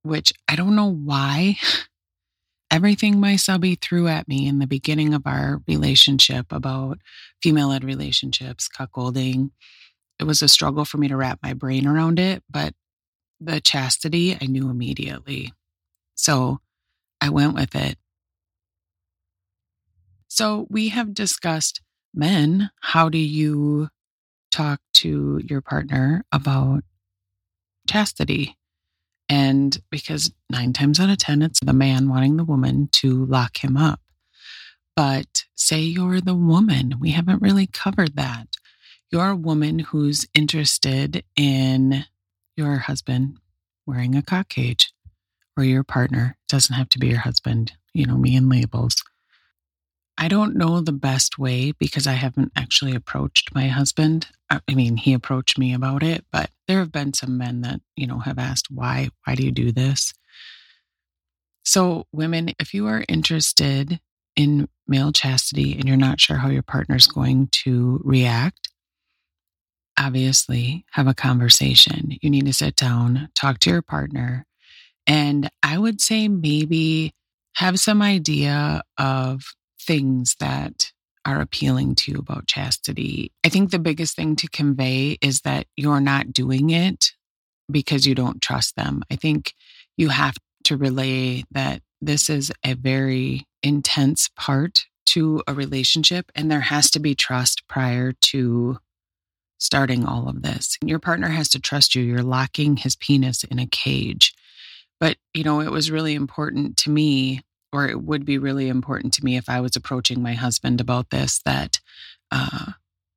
which 0.02 0.32
I 0.48 0.56
don't 0.56 0.76
know 0.76 0.92
why. 0.92 1.56
Everything 2.70 3.20
my 3.20 3.36
subby 3.36 3.76
threw 3.76 4.08
at 4.08 4.26
me 4.26 4.48
in 4.48 4.58
the 4.58 4.66
beginning 4.66 5.14
of 5.14 5.22
our 5.24 5.62
relationship 5.68 6.46
about 6.50 6.98
female 7.40 7.68
led 7.68 7.84
relationships, 7.84 8.68
cuckolding, 8.68 9.50
it 10.18 10.24
was 10.24 10.42
a 10.42 10.48
struggle 10.48 10.84
for 10.84 10.98
me 10.98 11.08
to 11.08 11.16
wrap 11.16 11.38
my 11.42 11.52
brain 11.52 11.86
around 11.86 12.18
it, 12.18 12.42
but 12.50 12.74
the 13.40 13.60
chastity 13.60 14.36
I 14.40 14.46
knew 14.46 14.70
immediately. 14.70 15.52
So 16.14 16.60
I 17.20 17.28
went 17.28 17.54
with 17.54 17.74
it 17.74 17.98
so 20.36 20.66
we 20.68 20.90
have 20.90 21.14
discussed 21.14 21.80
men. 22.12 22.70
How 22.82 23.08
do 23.08 23.16
you 23.16 23.88
talk 24.52 24.80
to 24.96 25.40
your 25.42 25.62
partner 25.62 26.26
about 26.30 26.84
chastity? 27.88 28.58
And 29.30 29.78
because 29.90 30.30
nine 30.50 30.74
times 30.74 31.00
out 31.00 31.08
of 31.08 31.16
10, 31.16 31.40
it's 31.40 31.60
the 31.60 31.72
man 31.72 32.10
wanting 32.10 32.36
the 32.36 32.44
woman 32.44 32.90
to 32.92 33.24
lock 33.24 33.64
him 33.64 33.78
up. 33.78 34.00
But 34.94 35.46
say 35.54 35.80
you're 35.80 36.20
the 36.20 36.34
woman, 36.34 36.96
we 37.00 37.12
haven't 37.12 37.40
really 37.40 37.66
covered 37.66 38.16
that. 38.16 38.46
You're 39.10 39.30
a 39.30 39.36
woman 39.36 39.78
who's 39.78 40.26
interested 40.34 41.24
in 41.34 42.04
your 42.58 42.76
husband 42.76 43.38
wearing 43.86 44.14
a 44.14 44.22
cock 44.22 44.50
cage 44.50 44.92
or 45.56 45.64
your 45.64 45.82
partner. 45.82 46.36
Doesn't 46.46 46.76
have 46.76 46.90
to 46.90 46.98
be 46.98 47.08
your 47.08 47.20
husband, 47.20 47.72
you 47.94 48.04
know, 48.04 48.18
me 48.18 48.36
and 48.36 48.50
labels. 48.50 49.02
I 50.18 50.28
don't 50.28 50.56
know 50.56 50.80
the 50.80 50.92
best 50.92 51.38
way 51.38 51.72
because 51.72 52.06
I 52.06 52.12
haven't 52.12 52.52
actually 52.56 52.94
approached 52.94 53.54
my 53.54 53.68
husband. 53.68 54.28
I 54.50 54.60
mean, 54.74 54.96
he 54.96 55.12
approached 55.12 55.58
me 55.58 55.74
about 55.74 56.02
it, 56.02 56.24
but 56.32 56.50
there 56.66 56.78
have 56.78 56.92
been 56.92 57.12
some 57.12 57.36
men 57.36 57.60
that, 57.62 57.80
you 57.96 58.06
know, 58.06 58.20
have 58.20 58.38
asked, 58.38 58.70
why, 58.70 59.10
why 59.24 59.34
do 59.34 59.44
you 59.44 59.52
do 59.52 59.72
this? 59.72 60.14
So, 61.64 62.06
women, 62.12 62.52
if 62.58 62.72
you 62.72 62.86
are 62.86 63.04
interested 63.08 64.00
in 64.36 64.68
male 64.86 65.12
chastity 65.12 65.74
and 65.74 65.84
you're 65.86 65.96
not 65.96 66.20
sure 66.20 66.36
how 66.36 66.48
your 66.48 66.62
partner's 66.62 67.08
going 67.08 67.48
to 67.48 68.00
react, 68.04 68.70
obviously 69.98 70.84
have 70.92 71.08
a 71.08 71.14
conversation. 71.14 72.16
You 72.20 72.30
need 72.30 72.46
to 72.46 72.52
sit 72.52 72.76
down, 72.76 73.30
talk 73.34 73.58
to 73.60 73.70
your 73.70 73.82
partner. 73.82 74.46
And 75.06 75.50
I 75.62 75.78
would 75.78 76.00
say 76.00 76.28
maybe 76.28 77.12
have 77.54 77.80
some 77.80 78.02
idea 78.02 78.82
of 78.98 79.42
things 79.86 80.36
that 80.40 80.92
are 81.24 81.40
appealing 81.40 81.94
to 81.96 82.12
you 82.12 82.18
about 82.18 82.46
chastity. 82.46 83.32
I 83.44 83.48
think 83.48 83.70
the 83.70 83.78
biggest 83.78 84.14
thing 84.14 84.36
to 84.36 84.48
convey 84.48 85.18
is 85.20 85.40
that 85.40 85.66
you're 85.76 86.00
not 86.00 86.32
doing 86.32 86.70
it 86.70 87.12
because 87.70 88.06
you 88.06 88.14
don't 88.14 88.40
trust 88.40 88.76
them. 88.76 89.02
I 89.10 89.16
think 89.16 89.54
you 89.96 90.10
have 90.10 90.36
to 90.64 90.76
relay 90.76 91.44
that 91.50 91.82
this 92.00 92.30
is 92.30 92.52
a 92.64 92.74
very 92.74 93.46
intense 93.62 94.30
part 94.36 94.86
to 95.06 95.42
a 95.46 95.54
relationship 95.54 96.30
and 96.34 96.50
there 96.50 96.60
has 96.60 96.90
to 96.92 97.00
be 97.00 97.14
trust 97.14 97.66
prior 97.68 98.12
to 98.12 98.78
starting 99.58 100.04
all 100.04 100.28
of 100.28 100.42
this. 100.42 100.76
Your 100.84 100.98
partner 100.98 101.28
has 101.28 101.48
to 101.50 101.60
trust 101.60 101.94
you. 101.94 102.02
You're 102.02 102.22
locking 102.22 102.76
his 102.76 102.94
penis 102.94 103.42
in 103.44 103.58
a 103.58 103.66
cage. 103.66 104.34
But, 105.00 105.16
you 105.34 105.44
know, 105.44 105.60
it 105.60 105.70
was 105.70 105.90
really 105.90 106.14
important 106.14 106.76
to 106.78 106.90
me 106.90 107.42
or 107.72 107.88
it 107.88 108.02
would 108.02 108.24
be 108.24 108.38
really 108.38 108.68
important 108.68 109.12
to 109.14 109.24
me 109.24 109.36
if 109.36 109.48
I 109.48 109.60
was 109.60 109.76
approaching 109.76 110.22
my 110.22 110.34
husband 110.34 110.80
about 110.80 111.10
this 111.10 111.40
that 111.44 111.80
uh, 112.30 112.72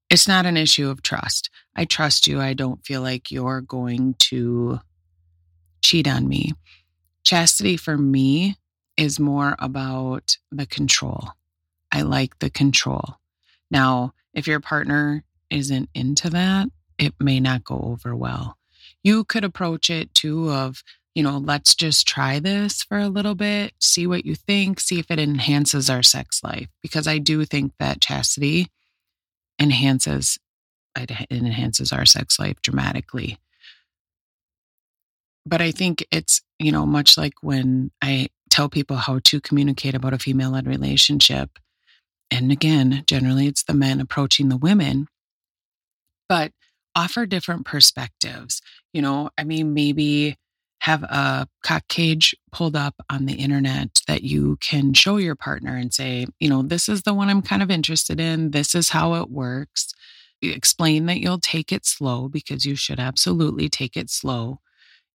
it's 0.09 0.27
not 0.27 0.45
an 0.45 0.57
issue 0.57 0.89
of 0.89 1.01
trust. 1.01 1.49
I 1.75 1.85
trust 1.85 2.27
you. 2.27 2.41
I 2.41 2.53
don't 2.53 2.85
feel 2.85 3.01
like 3.01 3.31
you're 3.31 3.61
going 3.61 4.15
to 4.19 4.79
cheat 5.81 6.07
on 6.07 6.27
me. 6.27 6.53
Chastity 7.23 7.77
for 7.77 7.97
me 7.97 8.55
is 8.97 9.19
more 9.19 9.55
about 9.59 10.37
the 10.51 10.65
control. 10.65 11.29
I 11.91 12.01
like 12.01 12.39
the 12.39 12.49
control. 12.49 13.17
Now, 13.71 14.13
if 14.33 14.47
your 14.47 14.59
partner 14.59 15.23
isn't 15.49 15.89
into 15.93 16.29
that, 16.31 16.69
it 16.97 17.13
may 17.19 17.39
not 17.39 17.63
go 17.63 17.79
over 17.81 18.15
well. 18.15 18.57
You 19.03 19.23
could 19.23 19.43
approach 19.43 19.89
it 19.89 20.13
too 20.13 20.51
of 20.51 20.83
you 21.15 21.23
know, 21.23 21.37
let's 21.37 21.75
just 21.75 22.07
try 22.07 22.39
this 22.39 22.83
for 22.83 22.97
a 22.97 23.09
little 23.09 23.35
bit, 23.35 23.73
see 23.79 24.07
what 24.07 24.25
you 24.25 24.35
think, 24.35 24.79
see 24.79 24.99
if 24.99 25.09
it 25.09 25.19
enhances 25.19 25.89
our 25.89 26.03
sex 26.03 26.43
life. 26.43 26.67
Because 26.81 27.07
I 27.07 27.17
do 27.17 27.45
think 27.45 27.73
that 27.79 28.01
chastity 28.01 28.69
enhances 29.59 30.39
it 30.95 31.11
enhances 31.31 31.91
our 31.91 32.05
sex 32.05 32.39
life 32.39 32.61
dramatically. 32.61 33.37
But 35.45 35.61
I 35.61 35.71
think 35.71 36.05
it's, 36.11 36.41
you 36.57 36.71
know, 36.71 36.85
much 36.85 37.17
like 37.17 37.33
when 37.41 37.91
I 38.01 38.29
tell 38.49 38.69
people 38.69 38.97
how 38.97 39.19
to 39.25 39.41
communicate 39.41 39.95
about 39.95 40.13
a 40.13 40.19
female 40.19 40.51
led 40.51 40.67
relationship. 40.67 41.59
And 42.31 42.51
again, 42.51 43.03
generally 43.07 43.47
it's 43.47 43.63
the 43.63 43.73
men 43.73 44.01
approaching 44.01 44.49
the 44.49 44.57
women, 44.57 45.07
but 46.27 46.51
offer 46.95 47.25
different 47.25 47.65
perspectives. 47.65 48.61
You 48.93 49.01
know, 49.01 49.29
I 49.37 49.43
mean, 49.43 49.73
maybe 49.73 50.37
have 50.79 51.03
a 51.03 51.47
cock 51.63 51.87
cage 51.89 52.33
pulled 52.51 52.75
up 52.75 52.95
on 53.09 53.25
the 53.25 53.33
internet 53.33 54.01
that 54.07 54.23
you 54.23 54.57
can 54.61 54.93
show 54.93 55.17
your 55.17 55.35
partner 55.35 55.75
and 55.75 55.93
say, 55.93 56.25
you 56.39 56.49
know, 56.49 56.61
this 56.61 56.87
is 56.87 57.03
the 57.03 57.13
one 57.13 57.29
I'm 57.29 57.41
kind 57.41 57.61
of 57.61 57.69
interested 57.69 58.19
in. 58.19 58.51
This 58.51 58.73
is 58.73 58.89
how 58.89 59.15
it 59.15 59.29
works. 59.29 59.93
You 60.41 60.51
explain 60.51 61.05
that 61.07 61.19
you'll 61.19 61.39
take 61.39 61.73
it 61.73 61.85
slow 61.85 62.29
because 62.29 62.65
you 62.65 62.75
should 62.75 62.99
absolutely 62.99 63.67
take 63.67 63.97
it 63.97 64.09
slow. 64.09 64.61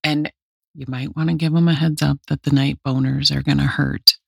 And 0.03 0.31
you 0.75 0.85
might 0.87 1.17
want 1.17 1.31
to 1.31 1.35
give 1.35 1.55
them 1.55 1.69
a 1.69 1.75
heads 1.75 2.03
up 2.03 2.19
that 2.29 2.43
the 2.43 2.51
night 2.51 2.79
boners 2.87 3.35
are 3.35 3.43
going 3.43 3.59
to 3.59 3.65
hurt. 3.65 4.19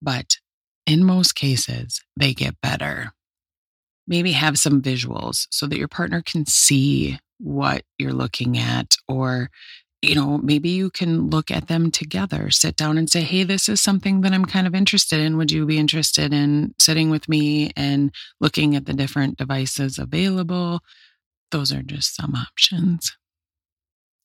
But 0.00 0.36
in 0.86 1.04
most 1.04 1.34
cases, 1.34 2.00
they 2.16 2.32
get 2.32 2.60
better. 2.62 3.12
Maybe 4.06 4.32
have 4.32 4.56
some 4.56 4.80
visuals 4.80 5.46
so 5.50 5.66
that 5.66 5.76
your 5.76 5.88
partner 5.88 6.22
can 6.22 6.46
see 6.46 7.18
what 7.36 7.82
you're 7.98 8.12
looking 8.14 8.56
at 8.56 8.96
or 9.06 9.50
you 10.00 10.14
know, 10.14 10.38
maybe 10.38 10.68
you 10.68 10.90
can 10.90 11.28
look 11.28 11.50
at 11.50 11.66
them 11.66 11.90
together, 11.90 12.50
sit 12.50 12.76
down 12.76 12.98
and 12.98 13.10
say, 13.10 13.22
Hey, 13.22 13.42
this 13.42 13.68
is 13.68 13.80
something 13.80 14.20
that 14.20 14.32
I'm 14.32 14.44
kind 14.44 14.66
of 14.66 14.74
interested 14.74 15.18
in. 15.18 15.36
Would 15.36 15.50
you 15.50 15.66
be 15.66 15.78
interested 15.78 16.32
in 16.32 16.74
sitting 16.78 17.10
with 17.10 17.28
me 17.28 17.72
and 17.76 18.12
looking 18.40 18.76
at 18.76 18.86
the 18.86 18.94
different 18.94 19.38
devices 19.38 19.98
available? 19.98 20.80
Those 21.50 21.72
are 21.72 21.82
just 21.82 22.14
some 22.14 22.34
options. 22.34 23.16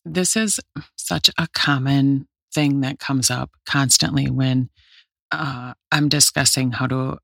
this 0.05 0.35
is 0.35 0.59
such 0.95 1.29
a 1.37 1.47
common 1.53 2.27
thing 2.53 2.81
that 2.81 2.99
comes 2.99 3.31
up 3.31 3.51
constantly 3.65 4.29
when 4.29 4.69
uh, 5.31 5.73
I'm 5.91 6.09
discussing 6.09 6.71
how 6.71 6.85
to 6.87 7.17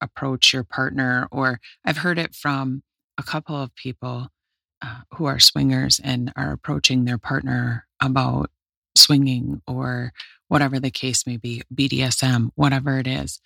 approach 0.00 0.52
your 0.52 0.64
partner, 0.64 1.28
or 1.30 1.60
I've 1.84 1.98
heard 1.98 2.18
it 2.18 2.34
from 2.34 2.82
a 3.16 3.22
couple 3.22 3.54
of 3.54 3.72
people 3.76 4.28
uh, 4.82 5.02
who 5.12 5.26
are 5.26 5.38
swingers 5.38 6.00
and 6.02 6.32
are 6.34 6.50
approaching 6.52 7.04
their 7.04 7.18
partner 7.18 7.86
about 8.02 8.50
swinging 8.96 9.62
or 9.66 10.12
whatever 10.48 10.78
the 10.78 10.90
case 10.90 11.26
may 11.26 11.36
be, 11.36 11.62
BDSM, 11.74 12.50
whatever 12.54 12.98
it 12.98 13.06
is. 13.06 13.40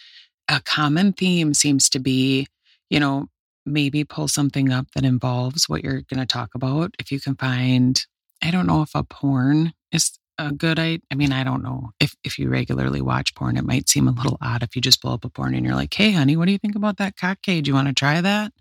A 0.48 0.60
common 0.60 1.12
theme 1.12 1.54
seems 1.54 1.88
to 1.90 1.98
be, 1.98 2.48
you 2.90 2.98
know, 2.98 3.28
maybe 3.64 4.04
pull 4.04 4.28
something 4.28 4.72
up 4.72 4.86
that 4.94 5.04
involves 5.04 5.68
what 5.68 5.82
you're 5.82 6.02
going 6.02 6.20
to 6.20 6.26
talk 6.26 6.54
about. 6.54 6.94
If 6.98 7.10
you 7.10 7.20
can 7.20 7.34
find, 7.34 8.04
I 8.42 8.50
don't 8.50 8.66
know 8.66 8.82
if 8.82 8.90
a 8.94 9.02
porn 9.02 9.72
is 9.92 10.18
a 10.38 10.52
good 10.52 10.78
I 10.78 11.00
I 11.10 11.14
mean 11.14 11.32
I 11.32 11.44
don't 11.44 11.62
know 11.62 11.92
if 12.00 12.14
if 12.22 12.38
you 12.38 12.48
regularly 12.48 13.00
watch 13.00 13.34
porn 13.34 13.56
it 13.56 13.64
might 13.64 13.88
seem 13.88 14.06
a 14.06 14.12
little 14.12 14.36
odd 14.42 14.62
if 14.62 14.76
you 14.76 14.82
just 14.82 15.00
pull 15.00 15.12
up 15.12 15.24
a 15.24 15.30
porn 15.30 15.54
and 15.54 15.64
you're 15.64 15.74
like 15.74 15.94
hey 15.94 16.12
honey 16.12 16.36
what 16.36 16.46
do 16.46 16.52
you 16.52 16.58
think 16.58 16.76
about 16.76 16.98
that 16.98 17.16
cock 17.16 17.40
cage 17.42 17.66
you 17.66 17.74
want 17.74 17.88
to 17.88 17.94
try 17.94 18.20
that 18.20 18.52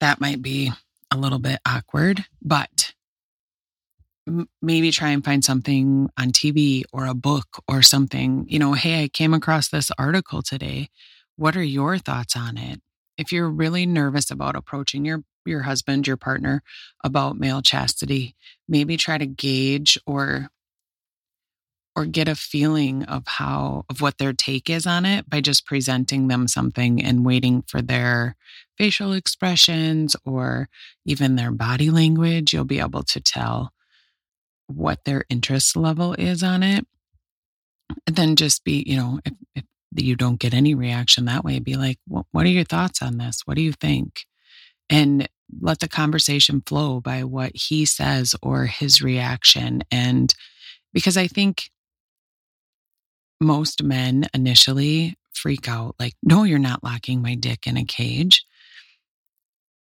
that 0.00 0.20
might 0.20 0.40
be 0.40 0.72
a 1.10 1.16
little 1.16 1.38
bit 1.38 1.60
awkward 1.66 2.24
but 2.40 2.79
maybe 4.62 4.90
try 4.90 5.10
and 5.10 5.24
find 5.24 5.44
something 5.44 6.08
on 6.18 6.30
TV 6.32 6.82
or 6.92 7.06
a 7.06 7.14
book 7.14 7.62
or 7.68 7.82
something. 7.82 8.46
You 8.48 8.58
know 8.58 8.72
hey 8.74 9.04
I 9.04 9.08
came 9.08 9.34
across 9.34 9.68
this 9.68 9.90
article 9.98 10.42
today. 10.42 10.88
What 11.36 11.56
are 11.56 11.62
your 11.62 11.98
thoughts 11.98 12.36
on 12.36 12.56
it? 12.56 12.80
If 13.16 13.32
you're 13.32 13.50
really 13.50 13.86
nervous 13.86 14.30
about 14.30 14.56
approaching 14.56 15.04
your 15.04 15.22
your 15.46 15.62
husband, 15.62 16.06
your 16.06 16.16
partner 16.16 16.62
about 17.02 17.38
male 17.38 17.62
chastity, 17.62 18.36
maybe 18.68 18.96
try 18.96 19.18
to 19.18 19.26
gauge 19.26 19.98
or 20.06 20.50
or 21.96 22.06
get 22.06 22.28
a 22.28 22.34
feeling 22.34 23.02
of 23.04 23.24
how 23.26 23.84
of 23.88 24.00
what 24.00 24.18
their 24.18 24.32
take 24.32 24.70
is 24.70 24.86
on 24.86 25.04
it 25.04 25.28
by 25.28 25.40
just 25.40 25.66
presenting 25.66 26.28
them 26.28 26.46
something 26.46 27.02
and 27.02 27.26
waiting 27.26 27.62
for 27.66 27.82
their 27.82 28.36
facial 28.78 29.12
expressions 29.12 30.14
or 30.24 30.68
even 31.04 31.36
their 31.36 31.50
body 31.50 31.90
language. 31.90 32.52
You'll 32.52 32.64
be 32.64 32.80
able 32.80 33.02
to 33.02 33.20
tell 33.20 33.72
what 34.70 35.04
their 35.04 35.24
interest 35.28 35.76
level 35.76 36.14
is 36.14 36.42
on 36.42 36.62
it 36.62 36.86
and 38.06 38.16
then 38.16 38.36
just 38.36 38.64
be 38.64 38.84
you 38.86 38.96
know 38.96 39.20
if, 39.24 39.32
if 39.54 39.64
you 39.96 40.16
don't 40.16 40.40
get 40.40 40.54
any 40.54 40.74
reaction 40.74 41.24
that 41.24 41.44
way 41.44 41.58
be 41.58 41.76
like 41.76 41.98
what 42.06 42.46
are 42.46 42.48
your 42.48 42.64
thoughts 42.64 43.02
on 43.02 43.18
this? 43.18 43.42
What 43.44 43.56
do 43.56 43.62
you 43.62 43.72
think? 43.72 44.24
And 44.88 45.28
let 45.60 45.80
the 45.80 45.88
conversation 45.88 46.62
flow 46.64 47.00
by 47.00 47.24
what 47.24 47.52
he 47.54 47.84
says 47.84 48.34
or 48.42 48.66
his 48.66 49.02
reaction. 49.02 49.82
And 49.90 50.32
because 50.92 51.16
i 51.16 51.26
think 51.26 51.70
most 53.40 53.82
men 53.82 54.26
initially 54.34 55.16
freak 55.32 55.68
out 55.68 55.94
like 55.98 56.14
no 56.22 56.42
you're 56.42 56.58
not 56.58 56.84
locking 56.84 57.22
my 57.22 57.34
dick 57.34 57.66
in 57.66 57.76
a 57.76 57.84
cage 57.84 58.44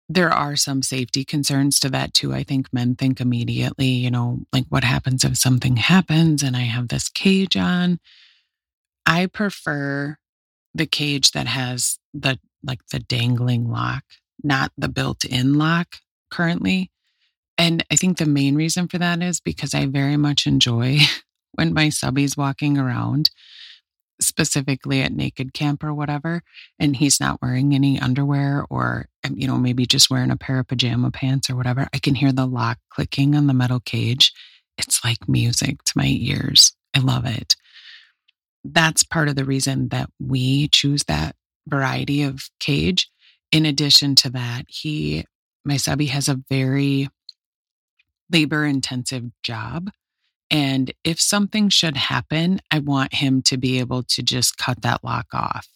there 0.09 0.31
are 0.31 0.55
some 0.55 0.81
safety 0.81 1.23
concerns 1.23 1.79
to 1.79 1.89
that 1.89 2.13
too. 2.13 2.33
I 2.33 2.43
think 2.43 2.67
men 2.73 2.95
think 2.95 3.21
immediately, 3.21 3.87
you 3.87 4.11
know, 4.11 4.41
like 4.51 4.65
what 4.69 4.83
happens 4.83 5.23
if 5.23 5.37
something 5.37 5.77
happens 5.77 6.43
and 6.43 6.55
I 6.55 6.61
have 6.61 6.89
this 6.89 7.09
cage 7.09 7.55
on? 7.55 7.99
I 9.05 9.27
prefer 9.27 10.17
the 10.73 10.85
cage 10.85 11.31
that 11.31 11.47
has 11.47 11.99
the 12.13 12.39
like 12.65 12.79
the 12.91 12.99
dangling 12.99 13.69
lock, 13.69 14.03
not 14.43 14.71
the 14.77 14.87
built-in 14.87 15.55
lock 15.55 15.97
currently. 16.31 16.91
And 17.57 17.83
I 17.91 17.95
think 17.95 18.17
the 18.17 18.25
main 18.25 18.55
reason 18.55 18.87
for 18.87 18.97
that 18.97 19.21
is 19.21 19.39
because 19.39 19.73
I 19.73 19.85
very 19.85 20.17
much 20.17 20.47
enjoy 20.47 20.99
when 21.53 21.73
my 21.73 21.89
subby's 21.89 22.37
walking 22.37 22.77
around, 22.77 23.29
specifically 24.25 25.01
at 25.01 25.11
naked 25.11 25.53
camp 25.53 25.83
or 25.83 25.93
whatever, 25.93 26.41
and 26.79 26.95
he's 26.95 27.19
not 27.19 27.41
wearing 27.41 27.73
any 27.73 27.99
underwear 27.99 28.65
or, 28.69 29.07
um, 29.23 29.35
you 29.37 29.47
know, 29.47 29.57
maybe 29.57 29.85
just 29.85 30.09
wearing 30.09 30.31
a 30.31 30.37
pair 30.37 30.59
of 30.59 30.67
pajama 30.67 31.11
pants 31.11 31.49
or 31.49 31.55
whatever. 31.55 31.87
I 31.93 31.99
can 31.99 32.15
hear 32.15 32.31
the 32.31 32.45
lock 32.45 32.77
clicking 32.89 33.35
on 33.35 33.47
the 33.47 33.53
metal 33.53 33.79
cage. 33.79 34.33
It's 34.77 35.03
like 35.03 35.29
music 35.29 35.83
to 35.83 35.93
my 35.95 36.07
ears. 36.07 36.73
I 36.95 36.99
love 36.99 37.25
it 37.25 37.55
that's 38.63 39.03
part 39.03 39.27
of 39.27 39.35
the 39.35 39.45
reason 39.45 39.89
that 39.89 40.09
we 40.19 40.67
choose 40.69 41.03
that 41.03 41.35
variety 41.67 42.23
of 42.23 42.49
cage. 42.59 43.09
In 43.51 43.65
addition 43.65 44.15
to 44.15 44.29
that, 44.31 44.65
he, 44.67 45.25
my 45.65 45.77
subby, 45.77 46.07
has 46.07 46.27
a 46.27 46.41
very 46.49 47.09
labor 48.31 48.65
intensive 48.65 49.25
job. 49.43 49.89
And 50.53 50.93
if 51.03 51.19
something 51.19 51.69
should 51.69 51.97
happen, 51.97 52.61
I 52.69 52.77
want 52.77 53.15
him 53.15 53.41
to 53.43 53.57
be 53.57 53.79
able 53.79 54.03
to 54.03 54.21
just 54.21 54.55
cut 54.55 54.83
that 54.83 55.03
lock 55.03 55.25
off. 55.33 55.67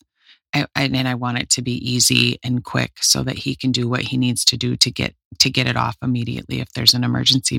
I, 0.53 0.67
and 0.75 1.07
I 1.07 1.15
want 1.15 1.39
it 1.39 1.49
to 1.51 1.61
be 1.63 1.73
easy 1.73 2.37
and 2.43 2.63
quick 2.63 2.93
so 3.01 3.23
that 3.23 3.39
he 3.39 3.55
can 3.55 3.71
do 3.71 3.89
what 3.89 4.01
he 4.03 4.17
needs 4.17 4.45
to 4.45 4.57
do 4.57 4.75
to 4.77 4.91
get 4.91 5.15
to 5.39 5.49
get 5.49 5.67
it 5.67 5.75
off 5.75 5.97
immediately 6.01 6.61
if 6.61 6.71
there's 6.73 6.93
an 6.93 7.03
emergency. 7.03 7.57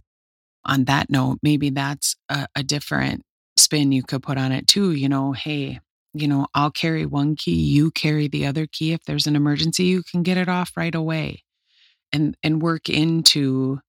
On 0.65 0.85
that 0.85 1.11
note, 1.11 1.39
maybe 1.43 1.71
that's 1.71 2.17
a, 2.29 2.47
a 2.55 2.63
different 2.63 3.23
spin 3.57 3.93
you 3.93 4.03
could 4.03 4.23
put 4.23 4.39
on 4.39 4.53
it 4.53 4.67
too. 4.67 4.93
You 4.93 5.09
know, 5.09 5.33
hey, 5.33 5.81
you 6.15 6.29
know, 6.29 6.47
I'll 6.55 6.71
carry 6.71 7.05
one 7.05 7.37
key, 7.37 7.55
you 7.55 7.91
carry 7.91 8.29
the 8.29 8.47
other 8.47 8.67
key. 8.67 8.93
If 8.93 9.05
there's 9.05 9.27
an 9.27 9.37
emergency, 9.37 9.85
you 9.85 10.03
can 10.03 10.23
get 10.23 10.39
it 10.39 10.49
off 10.49 10.73
right 10.77 10.95
away 10.95 11.43
and 12.13 12.37
and 12.43 12.63
work 12.63 12.89
into 12.89 13.81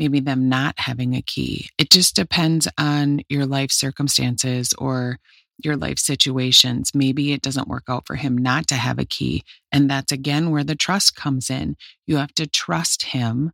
maybe 0.00 0.18
them 0.18 0.48
not 0.48 0.78
having 0.78 1.14
a 1.14 1.22
key. 1.22 1.68
It 1.78 1.90
just 1.90 2.16
depends 2.16 2.66
on 2.78 3.20
your 3.28 3.46
life 3.46 3.70
circumstances 3.70 4.72
or 4.78 5.18
your 5.62 5.76
life 5.76 5.98
situations. 5.98 6.90
Maybe 6.94 7.32
it 7.32 7.42
doesn't 7.42 7.68
work 7.68 7.84
out 7.88 8.06
for 8.06 8.16
him 8.16 8.36
not 8.36 8.66
to 8.68 8.74
have 8.76 8.98
a 8.98 9.04
key. 9.04 9.44
And 9.70 9.88
that's 9.88 10.10
again 10.10 10.50
where 10.50 10.64
the 10.64 10.74
trust 10.74 11.14
comes 11.14 11.50
in. 11.50 11.76
You 12.06 12.16
have 12.16 12.34
to 12.34 12.48
trust 12.48 13.04
him 13.04 13.52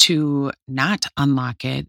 to 0.00 0.52
not 0.68 1.06
unlock 1.16 1.64
it 1.64 1.88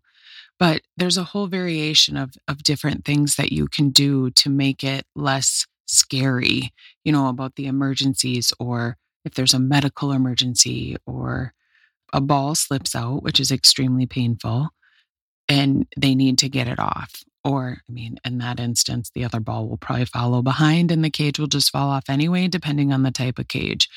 but 0.60 0.82
there's 0.96 1.18
a 1.18 1.24
whole 1.24 1.48
variation 1.48 2.18
of, 2.18 2.34
of 2.48 2.64
different 2.64 3.06
things 3.06 3.36
that 3.36 3.52
you 3.52 3.68
can 3.68 3.90
do 3.90 4.32
to 4.32 4.50
make 4.50 4.84
it 4.84 5.06
less 5.16 5.68
scary, 5.86 6.74
you 7.04 7.12
know, 7.12 7.28
about 7.28 7.56
the 7.56 7.68
emergencies 7.68 8.54
or 8.60 8.98
if 9.24 9.34
there's 9.34 9.54
a 9.54 9.60
medical 9.60 10.12
emergency 10.12 10.96
or 11.06 11.54
a 12.14 12.22
ball 12.22 12.56
slips 12.56 12.96
out, 12.96 13.24
which 13.24 13.40
is 13.40 13.52
extremely 13.52 14.06
painful, 14.06 14.70
and 15.48 15.88
they 15.98 16.16
need 16.16 16.38
to 16.40 16.50
get 16.50 16.68
it 16.68 16.80
off. 16.80 17.12
Or, 17.44 17.82
I 17.88 17.92
mean, 17.92 18.18
in 18.26 18.40
that 18.40 18.60
instance, 18.60 19.10
the 19.14 19.24
other 19.24 19.40
ball 19.40 19.68
will 19.68 19.78
probably 19.78 20.06
follow 20.06 20.42
behind 20.42 20.92
and 20.92 21.04
the 21.04 21.10
cage 21.10 21.40
will 21.40 21.48
just 21.48 21.72
fall 21.72 21.90
off 21.90 22.10
anyway, 22.10 22.48
depending 22.48 22.92
on 22.92 23.04
the 23.04 23.12
type 23.12 23.40
of 23.40 23.48
cage. 23.48 23.88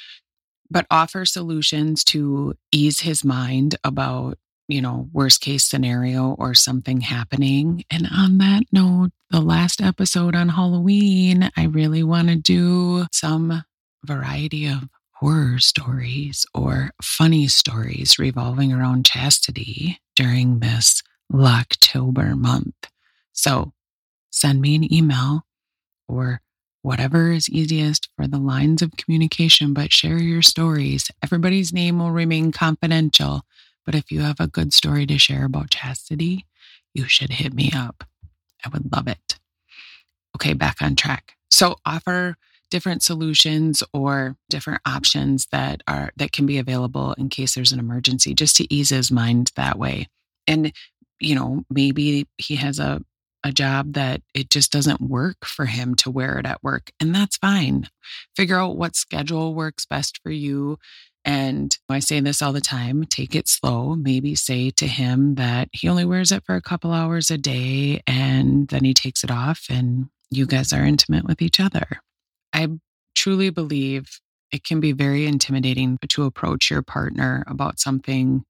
But 0.71 0.87
offer 0.89 1.25
solutions 1.25 2.05
to 2.05 2.55
ease 2.71 3.01
his 3.01 3.25
mind 3.25 3.75
about 3.83 4.39
you 4.71 4.81
know, 4.81 5.09
worst 5.13 5.41
case 5.41 5.65
scenario 5.65 6.37
or 6.39 6.55
something 6.55 7.01
happening. 7.01 7.85
And 7.91 8.07
on 8.11 8.39
that 8.39 8.63
note, 8.71 9.11
the 9.31 9.41
last 9.41 9.83
episode 9.83 10.37
on 10.37 10.49
Halloween, 10.49 11.51
I 11.57 11.65
really 11.65 12.05
want 12.05 12.29
to 12.29 12.37
do 12.37 13.07
some 13.13 13.65
variety 14.05 14.67
of 14.67 14.89
horror 15.21 15.59
stories 15.59 16.47
or 16.55 16.91
funny 17.03 17.47
stories 17.47 18.19
revolving 18.19 18.73
around 18.73 19.05
chastity 19.05 20.01
during 20.17 20.61
this 20.61 21.03
Locktober 21.33 22.37
month. 22.37 22.75
So 23.33 23.73
send 24.31 24.61
me 24.61 24.75
an 24.75 24.93
email 24.93 25.47
or 26.09 26.41
whatever 26.83 27.31
is 27.31 27.49
easiest 27.49 28.09
for 28.17 28.27
the 28.27 28.39
lines 28.39 28.83
of 28.83 28.97
communication, 28.97 29.75
but 29.75 29.93
share 29.93 30.19
your 30.19 30.43
stories. 30.43 31.11
Everybody's 31.23 31.73
name 31.73 31.99
will 31.99 32.11
remain 32.11 32.51
confidential 32.51 33.45
but 33.91 33.95
if 33.95 34.13
you 34.13 34.21
have 34.21 34.41
a 34.41 34.47
good 34.47 34.73
story 34.73 35.07
to 35.07 35.19
share 35.19 35.45
about 35.45 35.71
chastity, 35.71 36.47
you 36.95 37.07
should 37.07 37.31
hit 37.31 37.53
me 37.53 37.73
up. 37.75 38.05
I 38.65 38.69
would 38.69 38.93
love 38.93 39.09
it. 39.09 39.39
Okay, 40.37 40.53
back 40.53 40.77
on 40.81 40.97
track. 40.97 41.35
So 41.51 41.77
offer 41.85 42.37
different 42.71 43.03
solutions 43.03 43.83
or 43.93 44.37
different 44.49 44.81
options 44.87 45.47
that 45.53 45.83
are 45.87 46.11
that 46.17 46.33
can 46.33 46.47
be 46.47 46.59
available 46.59 47.15
in 47.15 47.29
case 47.29 47.55
there's 47.55 47.73
an 47.73 47.79
emergency 47.79 48.35
just 48.35 48.57
to 48.57 48.73
ease 48.73 48.91
his 48.91 49.11
mind 49.11 49.53
that 49.57 49.79
way. 49.79 50.07
And 50.47 50.73
you 51.19 51.35
know, 51.35 51.65
maybe 51.71 52.27
he 52.39 52.57
has 52.57 52.79
a 52.79 53.03
a 53.43 53.53
job 53.53 53.95
that 53.95 54.21
it 54.35 54.51
just 54.51 54.71
doesn't 54.71 55.01
work 55.01 55.47
for 55.47 55.65
him 55.65 55.95
to 55.95 56.11
wear 56.11 56.39
it 56.39 56.45
at 56.45 56.63
work 56.63 56.91
and 57.01 57.15
that's 57.15 57.39
fine. 57.39 57.89
Figure 58.37 58.59
out 58.59 58.77
what 58.77 58.97
schedule 58.97 59.55
works 59.55 59.87
best 59.87 60.21
for 60.23 60.31
you 60.31 60.79
and 61.25 61.77
I 61.89 61.99
say 61.99 62.21
this 62.21 62.41
all 62.43 62.53
the 62.53 62.61
time 62.61 63.05
take 63.05 63.35
it 63.35 63.49
slow. 63.49 63.95
Maybe 63.95 64.35
say 64.35 64.71
to 64.71 64.87
him 64.87 65.35
that 65.37 65.69
he 65.73 65.89
only 65.89 66.05
wears 66.05 66.33
it 66.33 66.45
for 66.45 66.55
a 66.55 66.63
couple 66.63 66.93
hours 66.93 67.31
a 67.31 67.39
day 67.39 68.03
and 68.07 68.69
then 68.69 68.85
he 68.85 68.95
takes 68.95 69.25
it 69.25 69.31
off 69.31 69.67
and 69.71 70.09
you 70.31 70.47
guys 70.47 70.73
are 70.73 70.85
intimate 70.85 71.25
with 71.25 71.43
each 71.43 71.61
other. 71.61 72.01
I 72.53 72.69
truly 73.15 73.51
believe 73.51 74.21
it 74.53 74.65
can 74.65 74.81
be 74.81 74.93
very 74.93 75.27
intimidating 75.27 75.97
to 76.09 76.25
approach 76.25 76.71
your 76.71 76.83
partner 76.83 77.45
about 77.47 77.79
something 77.79 78.45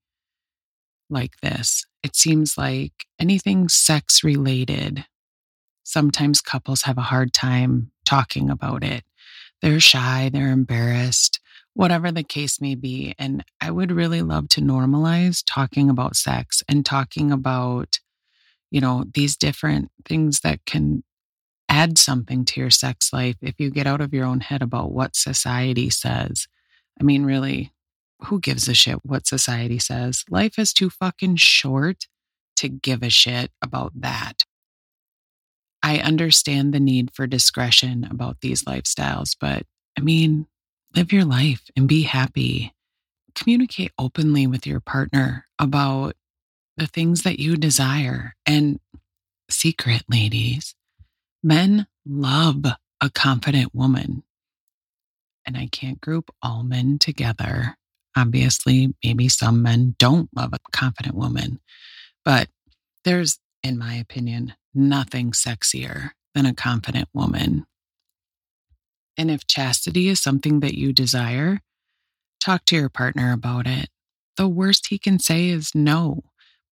like 1.09 1.33
this. 1.41 1.85
It 2.03 2.15
seems 2.15 2.57
like 2.57 2.93
anything 3.19 3.69
sex 3.69 4.23
related, 4.23 5.05
sometimes 5.83 6.41
couples 6.41 6.83
have 6.83 6.97
a 6.97 7.01
hard 7.01 7.33
time 7.33 7.91
talking 8.05 8.49
about 8.49 8.83
it. 8.83 9.03
They're 9.61 9.79
shy, 9.79 10.29
they're 10.33 10.51
embarrassed, 10.51 11.39
whatever 11.73 12.11
the 12.11 12.23
case 12.23 12.59
may 12.59 12.75
be. 12.75 13.13
And 13.19 13.43
I 13.59 13.69
would 13.69 13.91
really 13.91 14.21
love 14.21 14.49
to 14.49 14.61
normalize 14.61 15.43
talking 15.45 15.89
about 15.89 16.15
sex 16.15 16.63
and 16.67 16.85
talking 16.85 17.31
about, 17.31 17.99
you 18.71 18.81
know, 18.81 19.05
these 19.13 19.37
different 19.37 19.91
things 20.05 20.39
that 20.39 20.65
can 20.65 21.03
add 21.71 21.97
something 21.97 22.43
to 22.43 22.59
your 22.59 22.69
sex 22.69 23.13
life 23.13 23.37
if 23.41 23.55
you 23.57 23.71
get 23.71 23.87
out 23.87 24.01
of 24.01 24.13
your 24.13 24.25
own 24.25 24.41
head 24.41 24.61
about 24.61 24.91
what 24.91 25.15
society 25.15 25.89
says. 25.89 26.47
I 26.99 27.03
mean, 27.03 27.23
really, 27.23 27.71
who 28.25 28.41
gives 28.41 28.67
a 28.67 28.73
shit 28.73 29.05
what 29.05 29.25
society 29.25 29.79
says? 29.79 30.25
Life 30.29 30.59
is 30.59 30.73
too 30.73 30.89
fucking 30.89 31.37
short 31.37 32.07
to 32.57 32.67
give 32.67 33.01
a 33.01 33.09
shit 33.09 33.51
about 33.61 33.93
that. 33.95 34.43
I 35.81 35.99
understand 35.99 36.73
the 36.73 36.79
need 36.79 37.09
for 37.13 37.25
discretion 37.25 38.05
about 38.11 38.41
these 38.41 38.65
lifestyles, 38.65 39.35
but 39.39 39.63
I 39.97 40.01
mean, 40.01 40.47
live 40.93 41.13
your 41.13 41.25
life 41.25 41.63
and 41.75 41.87
be 41.87 42.03
happy. 42.03 42.73
Communicate 43.33 43.93
openly 43.97 44.45
with 44.45 44.67
your 44.67 44.81
partner 44.81 45.47
about 45.57 46.15
the 46.75 46.85
things 46.85 47.23
that 47.23 47.39
you 47.39 47.55
desire. 47.55 48.35
And 48.45 48.79
secret, 49.49 50.03
ladies, 50.09 50.75
men 51.43 51.87
love 52.05 52.65
a 52.99 53.09
confident 53.09 53.73
woman. 53.73 54.23
And 55.45 55.57
I 55.57 55.67
can't 55.71 55.99
group 55.99 56.29
all 56.41 56.63
men 56.63 56.99
together 56.99 57.77
Obviously, 58.15 58.93
maybe 59.03 59.29
some 59.29 59.61
men 59.61 59.95
don't 59.97 60.29
love 60.35 60.53
a 60.53 60.59
confident 60.71 61.15
woman, 61.15 61.59
but 62.25 62.49
there's, 63.05 63.39
in 63.63 63.77
my 63.77 63.95
opinion, 63.95 64.53
nothing 64.73 65.31
sexier 65.31 66.11
than 66.35 66.45
a 66.45 66.53
confident 66.53 67.07
woman. 67.13 67.65
And 69.17 69.31
if 69.31 69.47
chastity 69.47 70.09
is 70.09 70.19
something 70.19 70.59
that 70.59 70.75
you 70.75 70.91
desire, 70.91 71.61
talk 72.43 72.65
to 72.65 72.75
your 72.75 72.89
partner 72.89 73.31
about 73.31 73.65
it. 73.65 73.89
The 74.35 74.47
worst 74.47 74.87
he 74.87 74.97
can 74.97 75.19
say 75.19 75.49
is 75.49 75.73
no. 75.73 76.23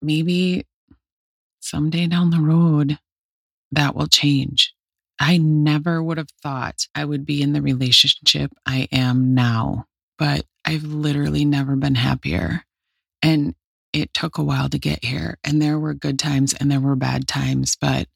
Maybe 0.03 0.67
someday 1.61 2.07
down 2.07 2.31
the 2.31 2.41
road, 2.41 2.99
that 3.73 3.95
will 3.95 4.07
change. 4.07 4.75
I 5.21 5.37
never 5.37 6.03
would 6.03 6.19
have 6.19 6.31
thought 6.43 6.87
I 6.95 7.05
would 7.05 7.27
be 7.27 7.43
in 7.43 7.53
the 7.53 7.63
relationship 7.63 8.53
I 8.65 8.89
am 8.93 9.35
now, 9.35 9.87
but 10.17 10.45
I've 10.65 10.85
literally 10.85 11.45
never 11.45 11.77
been 11.77 11.97
happier. 11.97 12.65
And 13.23 13.55
it 13.93 14.15
took 14.15 14.39
a 14.39 14.45
while 14.45 14.69
to 14.69 14.79
get 14.79 15.05
here. 15.05 15.39
And 15.43 15.61
there 15.61 15.79
were 15.79 15.95
good 15.95 16.19
times 16.19 16.55
and 16.55 16.71
there 16.71 16.81
were 16.81 16.95
bad 16.95 17.27
times, 17.27 17.77
but 17.81 18.07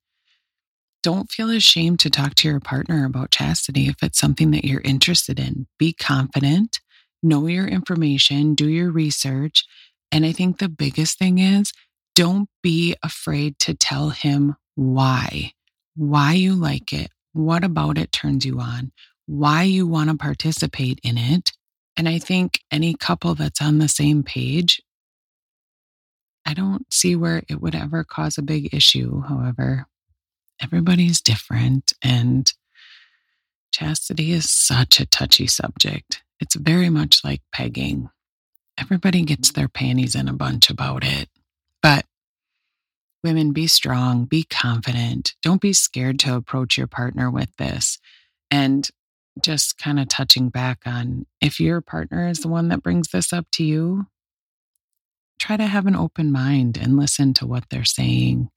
don't 1.03 1.31
feel 1.31 1.51
ashamed 1.51 1.99
to 2.01 2.11
talk 2.11 2.35
to 2.37 2.49
your 2.49 2.61
partner 2.61 3.05
about 3.05 3.33
chastity 3.33 3.89
if 3.89 3.97
it's 4.03 4.19
something 4.19 4.53
that 4.53 4.65
you're 4.65 4.83
interested 4.83 5.41
in. 5.41 5.67
Be 5.79 5.93
confident, 5.93 6.81
know 7.23 7.49
your 7.49 7.67
information, 7.67 8.55
do 8.55 8.69
your 8.69 8.93
research. 8.93 9.65
And 10.13 10.25
I 10.25 10.31
think 10.31 10.59
the 10.59 10.69
biggest 10.69 11.19
thing 11.19 11.39
is 11.39 11.73
don't 12.15 12.49
be 12.63 12.95
afraid 13.03 13.59
to 13.61 13.75
tell 13.75 14.11
him 14.11 14.55
why, 14.75 15.53
why 15.97 16.33
you 16.35 16.55
like 16.55 16.93
it, 16.93 17.11
what 17.33 17.65
about 17.65 17.99
it 17.99 18.13
turns 18.13 18.45
you 18.45 18.61
on, 18.61 18.93
why 19.27 19.63
you 19.63 19.87
want 19.87 20.11
to 20.11 20.17
participate 20.17 21.01
in 21.03 21.19
it. 21.19 21.53
And 21.97 22.09
I 22.09 22.19
think 22.19 22.61
any 22.71 22.95
couple 22.95 23.35
that's 23.35 23.61
on 23.61 23.79
the 23.79 23.89
same 23.89 24.23
page, 24.23 24.81
I 26.47 26.55
don't 26.55 26.93
see 26.93 27.15
where 27.15 27.43
it 27.49 27.61
would 27.61 27.75
ever 27.75 28.05
cause 28.05 28.39
a 28.39 28.43
big 28.43 28.75
issue. 28.75 29.23
However, 29.23 29.87
everybody's 30.61 31.21
different 31.21 31.93
and 32.03 32.53
chastity 33.73 34.33
is 34.33 34.51
such 34.51 35.01
a 35.01 35.07
touchy 35.07 35.47
subject. 35.47 36.23
It's 36.41 36.57
very 36.57 36.91
much 36.91 37.25
like 37.25 37.43
pegging. 37.53 38.09
Everybody 38.79 39.23
gets 39.23 39.53
their 39.53 39.69
panties 39.69 40.15
in 40.15 40.29
a 40.29 40.33
bunch 40.33 40.71
about 40.71 41.05
it. 41.05 41.29
But 41.83 42.05
women, 43.23 43.53
be 43.53 43.67
strong, 43.67 44.25
be 44.25 44.45
confident. 44.45 45.35
Don't 45.43 45.61
be 45.61 45.73
scared 45.73 46.19
to 46.21 46.35
approach 46.35 46.77
your 46.77 46.87
partner 46.87 47.31
with 47.31 47.55
this. 47.57 47.99
And 48.51 48.89
just 49.41 49.79
kind 49.79 49.99
of 49.99 50.09
touching 50.09 50.49
back 50.49 50.81
on 50.87 51.27
if 51.41 51.59
your 51.59 51.81
partner 51.81 52.29
is 52.29 52.41
the 52.41 52.49
one 52.49 52.69
that 52.69 52.83
brings 52.83 53.09
this 53.09 53.33
up 53.33 53.47
to 53.53 53.65
you, 53.65 54.07
try 55.39 55.57
to 55.57 55.67
have 55.67 55.87
an 55.87 55.97
open 55.97 56.31
mind 56.31 56.77
and 56.77 56.97
listen 56.97 57.33
to 57.35 57.47
what 57.47 57.65
they're 57.71 57.85
saying. 57.85 58.51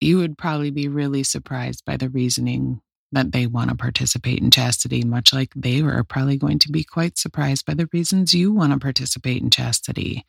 You 0.00 0.18
would 0.18 0.38
probably 0.38 0.70
be 0.70 0.88
really 0.88 1.22
surprised 1.22 1.84
by 1.84 1.96
the 1.96 2.08
reasoning 2.08 2.80
that 3.12 3.32
they 3.32 3.46
want 3.46 3.70
to 3.70 3.76
participate 3.76 4.40
in 4.40 4.50
chastity, 4.50 5.04
much 5.04 5.32
like 5.32 5.52
they 5.54 5.82
were 5.82 6.04
probably 6.04 6.36
going 6.36 6.58
to 6.60 6.70
be 6.70 6.84
quite 6.84 7.18
surprised 7.18 7.64
by 7.64 7.74
the 7.74 7.88
reasons 7.92 8.34
you 8.34 8.52
want 8.52 8.72
to 8.72 8.78
participate 8.78 9.42
in 9.42 9.50
chastity. 9.50 10.24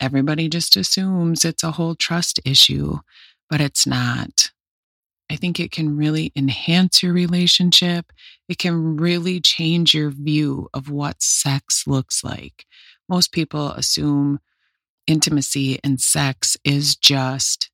Everybody 0.00 0.48
just 0.48 0.76
assumes 0.76 1.44
it's 1.44 1.62
a 1.62 1.72
whole 1.72 1.94
trust 1.94 2.40
issue, 2.44 2.98
but 3.48 3.60
it's 3.60 3.86
not. 3.86 4.50
I 5.30 5.36
think 5.36 5.60
it 5.60 5.70
can 5.70 5.96
really 5.96 6.32
enhance 6.34 7.02
your 7.02 7.12
relationship. 7.12 8.12
It 8.48 8.58
can 8.58 8.96
really 8.96 9.40
change 9.40 9.94
your 9.94 10.10
view 10.10 10.68
of 10.74 10.90
what 10.90 11.22
sex 11.22 11.84
looks 11.86 12.24
like. 12.24 12.64
Most 13.08 13.30
people 13.30 13.70
assume 13.72 14.40
intimacy 15.06 15.78
and 15.84 16.00
sex 16.00 16.56
is 16.64 16.96
just 16.96 17.70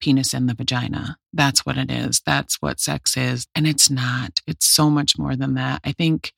penis 0.00 0.34
in 0.34 0.46
the 0.46 0.54
vagina. 0.54 1.18
That's 1.32 1.64
what 1.64 1.76
it 1.76 1.90
is. 1.90 2.20
That's 2.24 2.56
what 2.60 2.80
sex 2.80 3.16
is. 3.16 3.46
And 3.54 3.66
it's 3.66 3.90
not. 3.90 4.40
It's 4.46 4.66
so 4.66 4.90
much 4.90 5.18
more 5.18 5.36
than 5.36 5.54
that. 5.54 5.80
I 5.84 5.92
think 5.92 6.32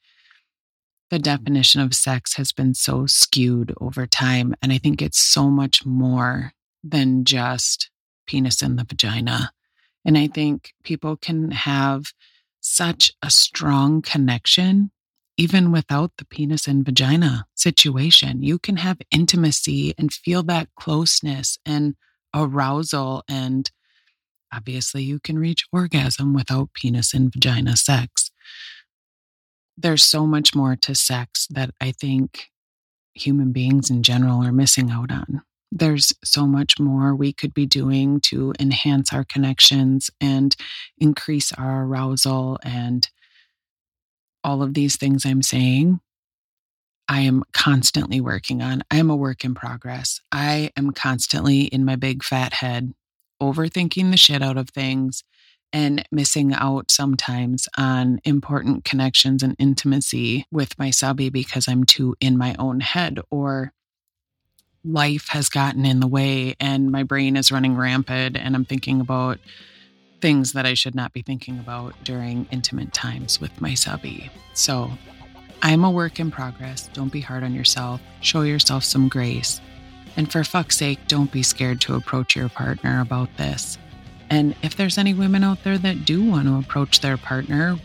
the 1.13 1.19
definition 1.19 1.83
of 1.83 1.93
sex 1.93 2.37
has 2.37 2.53
been 2.53 2.73
so 2.73 3.05
skewed 3.05 3.75
over 3.83 4.07
time. 4.07 4.55
And 4.63 4.73
I 4.73 4.79
think 4.79 5.03
it's 5.03 5.19
so 5.19 5.51
much 5.51 5.85
more 5.85 6.53
than 6.83 7.27
just 7.27 7.91
penis 8.27 8.63
in 8.63 8.77
the 8.77 8.85
vagina. 8.89 9.53
And 10.07 10.17
I 10.17 10.27
think 10.27 10.73
people 10.83 11.19
can 11.19 11.51
have 11.51 12.07
such 12.63 13.13
a 13.23 13.31
strong 13.31 14.01
connection 14.01 14.91
even 15.37 15.71
without 15.71 16.13
the 16.17 16.25
penis 16.25 16.67
and 16.67 16.83
vagina 16.83 17.45
situation. 17.57 18.43
You 18.43 18.59
can 18.59 18.79
have 18.79 18.97
intimacy 19.11 19.93
and 19.99 20.11
feel 20.11 20.43
that 20.45 20.71
closeness 20.81 21.59
and 21.67 21.95
arousal. 22.35 23.23
And 23.29 23.71
obviously, 24.51 25.03
you 25.03 25.21
can 25.21 25.39
reach 25.39 25.67
orgasm 25.73 26.33
without 26.33 26.73
penis 26.73 27.13
and 27.13 27.31
vagina 27.31 27.77
sex. 27.77 28.32
There's 29.77 30.03
so 30.03 30.27
much 30.27 30.55
more 30.55 30.77
to 30.77 30.95
sex 30.95 31.47
that 31.51 31.71
I 31.81 31.93
think 31.93 32.51
human 33.15 33.53
beings 33.53 33.91
in 33.91 34.03
general 34.03 34.45
are 34.45 34.53
missing 34.53 34.91
out 34.91 35.11
on 35.11 35.43
there's 35.73 36.15
so 36.23 36.47
much 36.47 36.79
more 36.79 37.17
we 37.17 37.33
could 37.33 37.55
be 37.55 37.65
doing 37.65 38.21
to 38.21 38.53
enhance 38.61 39.13
our 39.13 39.25
connections 39.25 40.11
and 40.21 40.55
increase 40.99 41.51
our 41.53 41.85
arousal 41.85 42.59
and 42.63 43.09
all 44.45 44.63
of 44.63 44.75
these 44.75 44.97
things 44.97 45.25
I'm 45.25 45.43
saying. 45.43 46.01
I 47.09 47.21
am 47.21 47.43
constantly 47.53 48.21
working 48.21 48.61
on. 48.61 48.83
I 48.91 48.99
am 48.99 49.09
a 49.09 49.17
work 49.17 49.45
in 49.45 49.55
progress. 49.55 50.21
I 50.31 50.71
am 50.77 50.93
constantly 50.93 51.63
in 51.63 51.85
my 51.85 51.97
big 51.97 52.23
fat 52.23 52.53
head, 52.55 52.93
overthinking 53.41 54.11
the 54.11 54.17
shit 54.17 54.43
out 54.43 54.59
of 54.59 54.71
things 54.71 55.25
and 55.73 56.07
missing 56.11 56.53
out 56.55 56.91
sometimes 56.91 57.69
on 57.77 58.21
important 58.25 58.85
connections 58.85 59.43
and 59.43 59.57
intimacy 59.59 60.47
with 60.51 60.79
my 60.79 60.91
subby 60.91 61.31
because 61.31 61.69
I'm 61.69 61.85
too 61.85 62.17
in 62.21 62.37
my 62.37 62.55
own 62.59 62.81
head 62.81 63.19
or 63.31 63.73
life 64.85 65.29
has 65.29 65.49
gotten 65.49 65.87
in 65.87 66.01
the 66.01 66.09
way 66.09 66.55
and 66.59 66.91
my 66.91 67.03
brain 67.05 67.37
is 67.37 67.53
running 67.53 67.77
rampant 67.77 68.37
and 68.37 68.55
I'm 68.55 68.65
thinking 68.65 69.01
about 69.01 69.39
things 70.21 70.53
that 70.53 70.67
I 70.67 70.75
should 70.75 70.95
not 70.95 71.13
be 71.13 71.23
thinking 71.23 71.59
about 71.59 71.95
during 72.05 72.47
intimate 72.51 72.93
times 72.93 73.41
with 73.41 73.61
my 73.61 73.75
subby. 73.75 74.31
So 74.55 74.91
I'm 75.63 75.85
a 75.85 75.91
work 75.91 76.19
in 76.19 76.31
progress. 76.31 76.89
Don't 76.93 77.13
be 77.13 77.21
hard 77.21 77.45
on 77.45 77.55
yourself. 77.55 78.01
Show 78.21 78.43
yourself 78.43 78.85
some 78.85 79.09
grace. 79.09 79.61
And 80.17 80.31
for 80.31 80.45
fuck's 80.45 80.77
sake, 80.77 80.99
don't 81.09 81.31
be 81.31 81.43
scared 81.43 81.81
to 81.83 81.95
approach 81.95 82.37
your 82.37 82.49
partner 82.49 83.01
about 83.01 83.35
this. 83.37 83.79
And 84.33 84.57
if 84.63 84.77
there's 84.77 84.97
any 84.97 85.13
women 85.13 85.45
out 85.45 85.63
there 85.63 85.77
that 85.77 86.07
do 86.07 86.25
want 86.25 86.47
to 86.47 86.59
approach 86.59 87.01
their 87.01 87.19
partner 87.19 87.77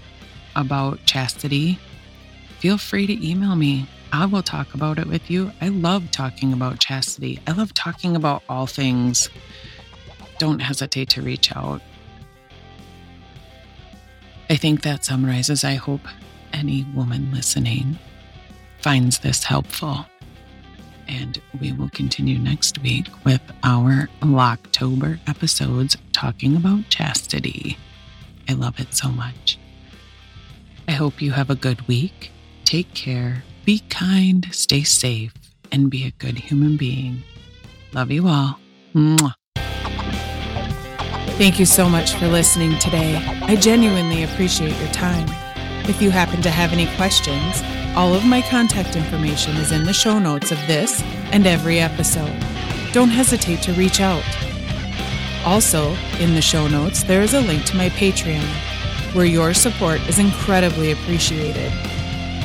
about 0.55 1.05
chastity, 1.05 1.77
feel 2.59 2.77
free 2.77 3.05
to 3.05 3.29
email 3.29 3.57
me 3.57 3.87
I 4.13 4.25
will 4.25 4.41
talk 4.41 4.73
about 4.73 4.99
it 4.99 5.07
with 5.07 5.29
you. 5.29 5.51
I 5.59 5.67
love 5.67 6.11
talking 6.11 6.53
about 6.53 6.79
chastity. 6.79 7.39
I 7.45 7.51
love 7.51 7.73
talking 7.73 8.15
about 8.15 8.43
all 8.47 8.65
things. 8.65 9.29
Don't 10.39 10.59
hesitate 10.59 11.09
to 11.09 11.21
reach 11.21 11.53
out. 11.55 11.81
I 14.49 14.55
think 14.55 14.83
that 14.83 15.03
summarizes. 15.03 15.65
I 15.65 15.73
hope 15.73 16.01
any 16.53 16.85
woman 16.95 17.33
listening 17.33 17.99
finds 18.79 19.19
this 19.19 19.43
helpful. 19.43 20.05
And 21.07 21.41
we 21.59 21.71
will 21.71 21.89
continue 21.89 22.37
next 22.37 22.81
week 22.81 23.07
with 23.23 23.41
our 23.63 24.09
October 24.21 25.19
episodes 25.27 25.97
talking 26.11 26.55
about 26.55 26.89
chastity. 26.89 27.77
I 28.49 28.53
love 28.53 28.79
it 28.79 28.93
so 28.93 29.09
much. 29.09 29.57
I 30.87 30.91
hope 30.91 31.21
you 31.21 31.31
have 31.31 31.49
a 31.49 31.55
good 31.55 31.87
week. 31.87 32.31
Take 32.65 32.93
care, 32.93 33.43
be 33.65 33.79
kind, 33.89 34.47
stay 34.51 34.83
safe, 34.83 35.33
and 35.71 35.89
be 35.89 36.05
a 36.05 36.11
good 36.11 36.37
human 36.37 36.77
being. 36.77 37.23
Love 37.93 38.11
you 38.11 38.27
all. 38.27 38.59
Mwah. 38.93 39.33
Thank 41.37 41.59
you 41.59 41.65
so 41.65 41.87
much 41.87 42.13
for 42.15 42.27
listening 42.27 42.79
today. 42.79 43.15
I 43.43 43.55
genuinely 43.55 44.23
appreciate 44.23 44.75
your 44.79 44.91
time. 44.91 45.27
If 45.87 46.01
you 46.01 46.09
happen 46.09 46.41
to 46.41 46.49
have 46.49 46.73
any 46.73 46.87
questions, 46.95 47.61
all 47.97 48.13
of 48.13 48.23
my 48.23 48.43
contact 48.43 48.95
information 48.95 49.57
is 49.57 49.71
in 49.71 49.83
the 49.83 49.91
show 49.91 50.19
notes 50.19 50.51
of 50.51 50.57
this 50.67 51.01
and 51.31 51.47
every 51.47 51.79
episode. 51.79 52.31
Don't 52.93 53.09
hesitate 53.09 53.59
to 53.63 53.73
reach 53.73 53.99
out. 53.99 54.23
Also, 55.43 55.95
in 56.19 56.35
the 56.35 56.41
show 56.41 56.67
notes, 56.67 57.01
there 57.01 57.23
is 57.23 57.33
a 57.33 57.41
link 57.41 57.65
to 57.65 57.75
my 57.75 57.89
Patreon, 57.89 58.45
where 59.15 59.25
your 59.25 59.51
support 59.51 59.99
is 60.07 60.19
incredibly 60.19 60.91
appreciated. 60.91 61.71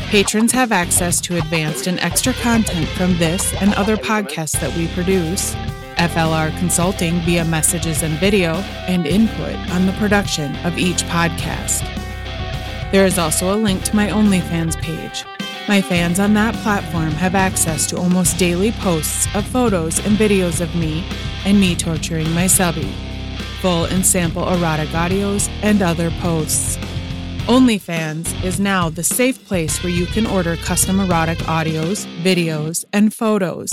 Patrons 0.06 0.52
have 0.52 0.72
access 0.72 1.20
to 1.20 1.36
advanced 1.36 1.86
and 1.86 2.00
extra 2.00 2.32
content 2.32 2.88
from 2.88 3.18
this 3.18 3.52
and 3.60 3.74
other 3.74 3.98
podcasts 3.98 4.58
that 4.58 4.74
we 4.74 4.88
produce, 4.94 5.54
FLR 5.96 6.58
consulting 6.60 7.20
via 7.26 7.44
messages 7.44 8.02
and 8.02 8.14
video, 8.14 8.54
and 8.88 9.06
input 9.06 9.54
on 9.72 9.84
the 9.84 9.92
production 9.98 10.56
of 10.64 10.78
each 10.78 11.02
podcast. 11.04 11.82
There 12.90 13.04
is 13.04 13.18
also 13.18 13.54
a 13.54 13.60
link 13.60 13.82
to 13.84 13.96
my 13.96 14.08
OnlyFans 14.08 14.80
page. 14.80 15.26
My 15.68 15.80
fans 15.80 16.18
on 16.18 16.34
that 16.34 16.56
platform 16.56 17.12
have 17.12 17.36
access 17.36 17.86
to 17.88 17.96
almost 17.96 18.36
daily 18.36 18.72
posts 18.72 19.32
of 19.34 19.46
photos 19.46 20.04
and 20.04 20.18
videos 20.18 20.60
of 20.60 20.74
me 20.74 21.04
and 21.44 21.60
me 21.60 21.76
torturing 21.76 22.30
my 22.32 22.48
subby, 22.48 22.92
full 23.60 23.84
and 23.84 24.04
sample 24.04 24.48
erotic 24.52 24.88
audios, 24.88 25.48
and 25.62 25.80
other 25.80 26.10
posts. 26.20 26.76
OnlyFans 27.46 28.44
is 28.44 28.58
now 28.58 28.88
the 28.88 29.04
safe 29.04 29.44
place 29.46 29.82
where 29.82 29.92
you 29.92 30.06
can 30.06 30.26
order 30.26 30.56
custom 30.56 30.98
erotic 30.98 31.38
audios, 31.38 32.06
videos, 32.22 32.84
and 32.92 33.14
photos. 33.14 33.72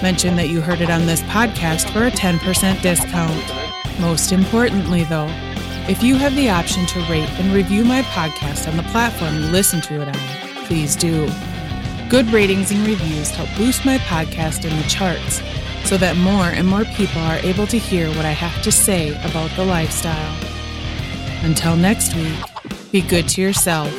Mention 0.00 0.36
that 0.36 0.48
you 0.48 0.60
heard 0.60 0.80
it 0.80 0.90
on 0.90 1.06
this 1.06 1.22
podcast 1.22 1.92
for 1.92 2.06
a 2.06 2.10
10% 2.10 2.80
discount. 2.80 4.00
Most 4.00 4.30
importantly, 4.30 5.02
though, 5.04 5.28
if 5.88 6.02
you 6.02 6.14
have 6.14 6.34
the 6.36 6.48
option 6.48 6.86
to 6.86 7.00
rate 7.10 7.30
and 7.40 7.52
review 7.52 7.84
my 7.84 8.02
podcast 8.02 8.68
on 8.68 8.76
the 8.76 8.82
platform 8.84 9.34
you 9.34 9.46
listen 9.46 9.80
to 9.80 10.02
it 10.02 10.08
on, 10.08 10.47
please 10.68 10.94
do. 10.94 11.26
Good 12.10 12.30
ratings 12.30 12.70
and 12.70 12.86
reviews 12.86 13.30
help 13.30 13.48
boost 13.56 13.86
my 13.86 13.96
podcast 13.98 14.70
in 14.70 14.76
the 14.76 14.86
charts 14.86 15.40
so 15.88 15.96
that 15.96 16.14
more 16.18 16.44
and 16.44 16.68
more 16.68 16.84
people 16.84 17.22
are 17.22 17.38
able 17.38 17.66
to 17.68 17.78
hear 17.78 18.06
what 18.08 18.26
I 18.26 18.32
have 18.32 18.62
to 18.64 18.70
say 18.70 19.08
about 19.24 19.50
the 19.56 19.64
lifestyle. 19.64 20.36
Until 21.42 21.74
next 21.74 22.14
week, 22.14 22.38
be 22.92 23.00
good 23.00 23.26
to 23.30 23.40
yourself 23.40 23.90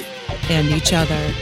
and 0.52 0.68
each 0.70 0.94
other. 0.94 1.34